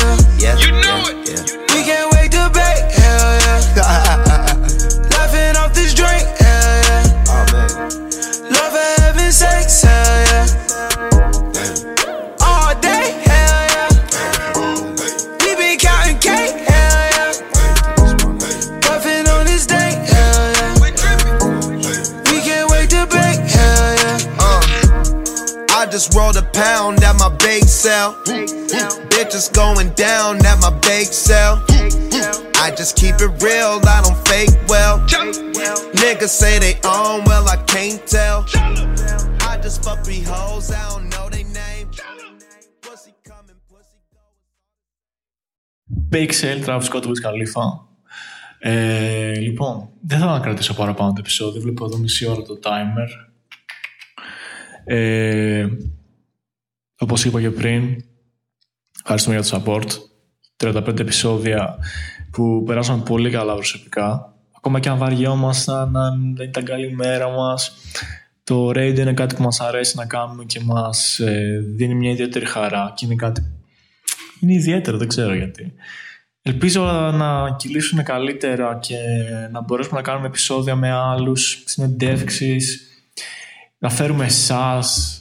down 29.98 30.46
at 30.46 30.58
my 30.62 30.72
bake 30.88 31.14
sale. 31.28 31.58
I 32.66 32.72
just 32.80 32.96
keep 32.96 33.16
it 33.26 33.34
real, 33.44 33.80
I 33.96 34.02
don't 34.04 34.20
fake 34.28 34.56
well. 34.68 35.00
Niggas 36.02 36.34
say 36.42 36.60
they 36.60 36.76
own, 36.86 37.24
well, 37.26 37.46
I 37.56 37.58
can't 37.74 38.02
tell. 38.06 38.46
I 39.50 39.54
just 39.62 39.84
fuck 39.84 40.00
three 40.04 40.22
hoes, 40.22 40.72
I 40.72 40.84
don't 40.90 41.10
know 41.10 41.30
they 41.30 41.44
name. 41.44 41.88
Pussy 42.82 43.14
coming, 43.30 43.60
pussy 43.70 43.98
Bake 46.14 46.34
Sale, 46.34 46.62
Travis 46.64 46.86
Scott, 46.88 47.06
Wiz 47.06 47.20
Khalifa. 47.20 47.88
Ε, 48.66 49.36
λοιπόν, 49.40 49.90
δεν 50.02 50.20
θα 50.20 50.26
να 50.26 50.40
κρατήσω 50.40 50.74
παραπάνω 50.74 51.10
το 51.10 51.18
επεισόδιο. 51.20 51.62
Βλέπω 51.62 51.86
εδώ 51.86 51.98
μισή 51.98 52.28
ώρα 52.28 52.42
το 52.42 52.60
timer. 52.64 53.08
Ε, 54.86 55.68
όπως 56.98 57.26
είπα 57.26 57.42
και 57.42 57.50
πριν, 57.50 58.04
ευχαριστούμε 59.11 59.41
για 59.41 59.51
το 59.51 59.63
support. 59.65 59.87
35 60.57 61.01
επεισόδια 61.01 61.77
που 62.31 62.63
περάσαν 62.67 63.03
πολύ 63.03 63.31
καλά 63.31 63.55
προσωπικά. 63.55 64.35
Ακόμα 64.57 64.81
και 64.81 64.89
αν 64.89 64.99
βαριόμασταν, 64.99 65.97
αν 65.97 66.35
δεν 66.37 66.49
ήταν 66.49 66.65
καλή 66.65 66.95
μέρα 66.95 67.29
μας, 67.29 67.73
το 68.45 68.69
radio 68.69 68.99
είναι 68.99 69.13
κάτι 69.13 69.35
που 69.35 69.43
μας 69.43 69.61
αρέσει 69.61 69.97
να 69.97 70.07
κάνουμε 70.07 70.45
και 70.45 70.61
μας 70.61 71.19
ε, 71.19 71.65
δίνει 71.77 71.95
μια 71.95 72.11
ιδιαίτερη 72.11 72.47
χαρά 72.47 72.93
και 72.97 73.07
είναι 73.07 73.15
κάτι 73.15 73.59
είναι 74.41 74.53
ιδιαίτερο, 74.53 74.97
δεν 74.97 75.09
ξέρω 75.09 75.35
γιατί. 75.35 75.73
Ελπίζω 76.43 76.83
να 77.15 77.57
κυλήσουν 77.59 78.03
καλύτερα 78.03 78.79
και 78.81 78.97
να 79.53 79.61
μπορέσουμε 79.61 79.97
να 79.97 80.03
κάνουμε 80.03 80.27
επεισόδια 80.27 80.77
με 80.77 80.91
άλλους, 80.93 81.63
συνεντεύξεις, 81.65 82.89
να 83.79 83.91
φέρουμε 83.91 84.25
εσάς 84.25 85.13
σε 85.15 85.18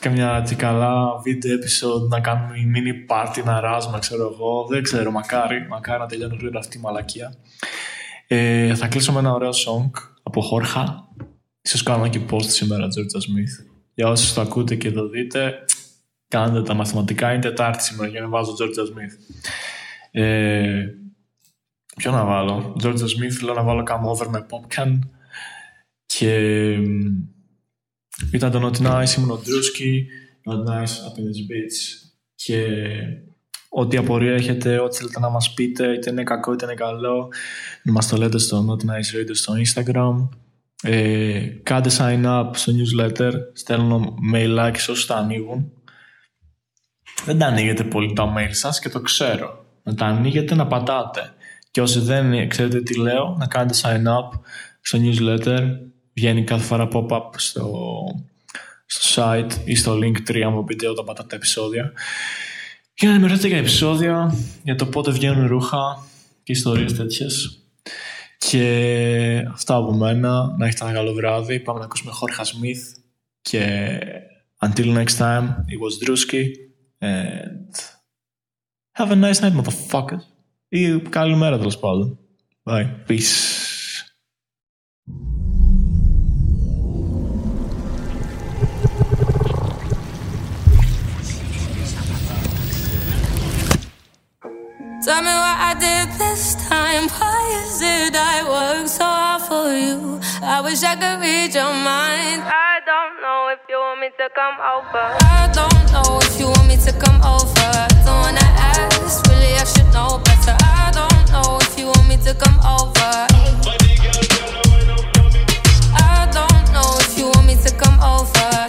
καμιά 0.00 0.36
έτσι 0.36 0.54
καλά 0.54 1.18
βίντεο 1.22 1.56
episode, 1.56 2.08
να 2.08 2.20
κάνουμε 2.20 2.54
mini 2.74 3.12
party, 3.12 3.44
να 3.44 3.60
ράζουμε, 3.60 3.98
ξέρω 3.98 4.30
εγώ. 4.32 4.66
Δεν 4.70 4.82
ξέρω, 4.82 5.10
μακάρι, 5.10 5.66
μακάρι 5.68 6.00
να 6.00 6.06
τελειώνει 6.06 6.36
γρήγορα 6.36 6.58
αυτή 6.58 6.78
η 6.78 6.80
μαλακία. 6.80 7.34
Ε, 8.26 8.74
θα 8.74 8.86
κλείσω 8.88 9.12
με 9.12 9.18
ένα 9.18 9.32
ωραίο 9.32 9.50
song 9.50 9.90
από 10.22 10.40
Χόρχα. 10.40 11.08
Ίσως 11.62 11.82
κάνω 11.82 12.08
και 12.08 12.20
post 12.30 12.44
σήμερα, 12.44 12.84
Georgia 12.84 13.18
Smith. 13.18 13.66
Για 13.94 14.08
όσους 14.08 14.32
το 14.32 14.40
ακούτε 14.40 14.74
και 14.74 14.90
το 14.90 15.08
δείτε, 15.08 15.54
κάντε 16.28 16.62
τα 16.62 16.74
μαθηματικά. 16.74 17.32
Είναι 17.32 17.40
Τετάρτη 17.40 17.82
σήμερα 17.82 18.10
για 18.10 18.20
να 18.20 18.28
βάζω 18.28 18.52
Georgia 18.52 18.84
Smith. 18.92 19.36
Ε, 20.10 20.84
ποιο 21.96 22.10
να 22.10 22.24
βάλω; 22.24 22.76
Georgia 22.82 22.94
Smith 22.94 23.30
θέλω 23.38 23.54
να 23.54 23.62
βάλω 23.62 23.82
Come 23.88 24.16
Over 24.16 24.26
με 24.26 24.46
Popcan 24.50 24.98
και 26.06 26.38
μ, 26.76 27.37
ήταν 28.32 28.50
το 28.50 28.66
Not 28.66 28.86
Nice, 28.86 29.16
ήμουν 29.16 29.30
ο 29.30 29.40
Drewski, 29.44 29.92
Not 30.50 30.70
Nice, 30.70 30.82
Up 30.82 31.16
in 31.18 31.24
this 31.24 31.42
Beach 31.50 32.08
και 32.34 32.66
ό,τι 33.68 33.96
απορία 33.96 34.32
έχετε, 34.32 34.78
ό,τι 34.78 34.96
θέλετε 34.96 35.20
να 35.20 35.28
μας 35.28 35.54
πείτε, 35.54 35.92
είτε 35.92 36.10
είναι 36.10 36.22
κακό 36.22 36.52
είτε 36.52 36.64
είναι 36.64 36.74
καλό, 36.74 37.28
να 37.82 37.92
μας 37.92 38.08
το 38.08 38.16
λέτε 38.16 38.38
στο 38.38 38.66
Not 38.68 38.84
Nice 38.84 39.20
Radio 39.20 39.30
στο 39.32 39.54
Instagram. 39.66 40.28
Ε, 40.82 41.40
κάντε 41.62 41.90
sign 41.98 42.24
up 42.24 42.50
στο 42.52 42.72
newsletter, 42.72 43.32
στέλνω 43.52 44.14
mail 44.34 44.70
σε 44.76 44.90
όσους 44.90 45.06
τα 45.06 45.16
ανοίγουν. 45.16 45.72
Δεν 47.24 47.38
τα 47.38 47.46
ανοίγετε 47.46 47.84
πολύ 47.84 48.12
τα 48.12 48.34
mail 48.36 48.50
σας 48.50 48.78
και 48.78 48.88
το 48.88 49.00
ξέρω. 49.00 49.64
Να 49.82 49.94
τα 49.94 50.06
ανοίγετε 50.06 50.54
να 50.54 50.66
πατάτε. 50.66 51.32
Και 51.70 51.80
όσοι 51.80 52.00
δεν 52.00 52.48
ξέρετε 52.48 52.82
τι 52.82 52.98
λέω, 52.98 53.36
να 53.38 53.46
κάνετε 53.46 53.78
sign 53.82 54.02
up 54.02 54.40
στο 54.80 54.98
newsletter. 55.02 55.60
Βγαίνει 56.18 56.44
κάθε 56.44 56.64
φορά 56.64 56.88
pop-up 56.92 57.30
στο, 57.36 57.72
στο 58.86 59.22
site 59.22 59.52
ή 59.64 59.74
στο 59.74 59.98
link 60.02 60.30
3 60.30 60.48
μου 60.50 60.64
πείτε 60.64 60.88
όταν 60.88 61.04
πατάτε 61.04 61.36
επεισόδια. 61.36 61.92
Για 62.94 63.08
να 63.08 63.14
ενημερωθείτε 63.14 63.48
για 63.48 63.58
επεισόδια, 63.58 64.34
για 64.62 64.74
το 64.74 64.86
πότε 64.86 65.10
βγαίνουν 65.10 65.46
ρούχα 65.46 66.06
και 66.42 66.52
ιστορίες 66.52 66.94
τέτοιες. 66.94 67.62
Και 68.38 69.44
αυτά 69.52 69.74
από 69.74 69.92
μένα. 69.92 70.54
Να 70.58 70.66
έχετε 70.66 70.84
ένα 70.84 70.92
καλό 70.92 71.12
βράδυ. 71.12 71.60
Πάμε 71.60 71.78
να 71.78 71.84
ακούσουμε 71.84 72.12
Jorge 72.12 72.44
Smith. 72.44 73.02
Και 73.40 73.88
until 74.66 74.86
next 74.96 75.16
time, 75.18 75.44
it 75.44 75.78
was 75.84 75.94
Drewski. 76.04 76.44
And 77.00 77.74
have 78.92 79.10
a 79.10 79.16
nice 79.16 79.40
night, 79.40 79.54
motherfuckers. 79.60 80.24
Ή 80.68 81.00
καλή 81.00 81.36
μέρα 81.36 81.58
τέλος 81.58 81.78
πάντων. 81.78 82.18
Bye. 82.64 82.86
Peace. 83.08 83.57
Tell 95.08 95.22
me 95.22 95.32
what 95.32 95.58
I 95.58 95.72
did 95.72 96.20
this 96.20 96.54
time. 96.68 97.08
Why 97.08 97.64
is 97.64 97.80
it 97.80 98.14
I 98.14 98.44
work 98.44 98.86
so 98.86 99.04
hard 99.04 99.40
for 99.40 99.72
you? 99.72 100.20
I 100.42 100.60
wish 100.60 100.82
I 100.82 100.96
could 101.00 101.24
read 101.24 101.54
your 101.54 101.72
mind. 101.72 102.44
I 102.44 102.84
don't 102.84 103.16
know 103.24 103.48
if 103.48 103.58
you 103.70 103.78
want 103.80 104.00
me 104.00 104.10
to 104.20 104.28
come 104.36 104.60
over. 104.60 105.00
I 105.24 105.48
don't 105.56 105.92
know 105.96 106.20
if 106.20 106.38
you 106.38 106.48
want 106.52 106.68
me 106.68 106.76
to 106.84 106.92
come 106.92 107.24
over. 107.24 107.72
Don't 108.04 108.20
wanna 108.20 108.44
ask, 108.76 109.24
really 109.32 109.56
I 109.56 109.64
should 109.64 109.88
know 109.96 110.20
better. 110.28 110.52
I 110.60 110.92
don't 110.92 111.24
know 111.32 111.56
if 111.56 111.78
you 111.78 111.86
want 111.86 112.06
me 112.06 112.18
to 112.28 112.34
come 112.34 112.60
over. 112.68 113.08
I 115.96 116.28
don't 116.36 116.68
know 116.76 117.00
if 117.00 117.16
you 117.16 117.32
want 117.32 117.46
me 117.46 117.56
to 117.56 117.70
come 117.80 117.96
over. 118.04 118.67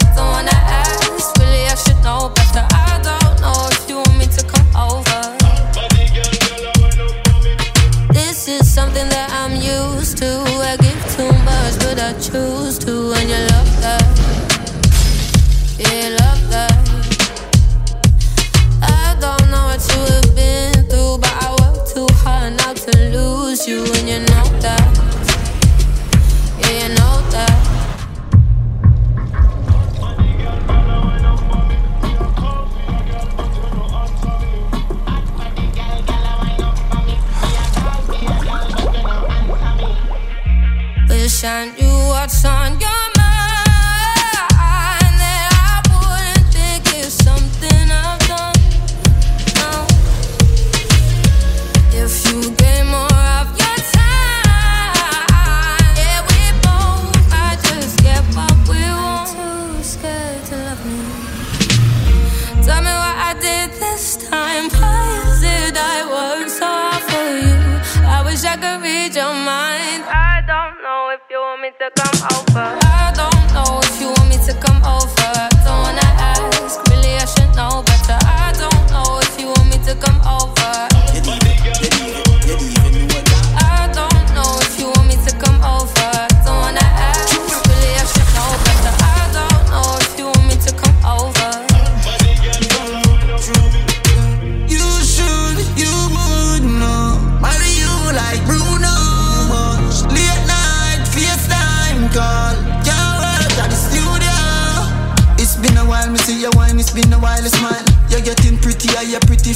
I 68.42 68.56
could 68.56 68.80
read 68.82 69.14
your 69.14 69.34
mind. 69.34 70.04
I 70.08 70.40
don't 70.46 70.82
know 70.82 71.10
if 71.12 71.20
you 71.28 71.38
want 71.38 71.60
me 71.60 71.70
to 71.78 71.90
come 71.94 72.18
over. 72.32 72.78
I 72.80 73.12
don't 73.14 73.39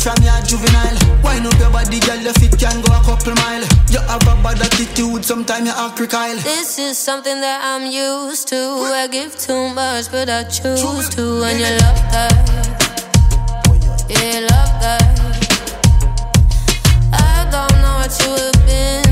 from 0.04 0.22
your 0.22 0.38
juvenile. 0.44 1.00
Your 1.58 1.70
body, 1.70 1.98
girl, 2.00 2.20
your 2.20 2.34
feet 2.34 2.58
can 2.58 2.82
go 2.82 2.92
a 2.92 3.00
couple 3.02 3.34
mile. 3.36 3.64
You 3.88 4.00
have 4.00 4.22
a 4.22 4.34
bad 4.42 4.60
attitude, 4.60 5.24
sometimes 5.24 5.66
you 5.66 5.72
act. 5.74 5.96
This 6.44 6.78
is 6.78 6.98
something 6.98 7.40
that 7.40 7.60
I'm 7.64 7.90
used 7.90 8.48
to. 8.48 8.56
I 8.56 9.08
give 9.10 9.34
too 9.38 9.70
much, 9.70 10.10
but 10.10 10.28
I 10.28 10.44
choose 10.44 11.08
to. 11.16 11.42
And 11.44 11.58
you 11.58 11.70
love 11.80 12.02
that. 12.12 12.34
Yeah, 14.10 14.40
love 14.40 14.74
that. 14.82 15.02
I 17.12 17.48
don't 17.50 17.72
know 17.80 17.94
what 18.00 18.12
you 18.20 18.30
have 18.44 18.66
been. 18.66 19.03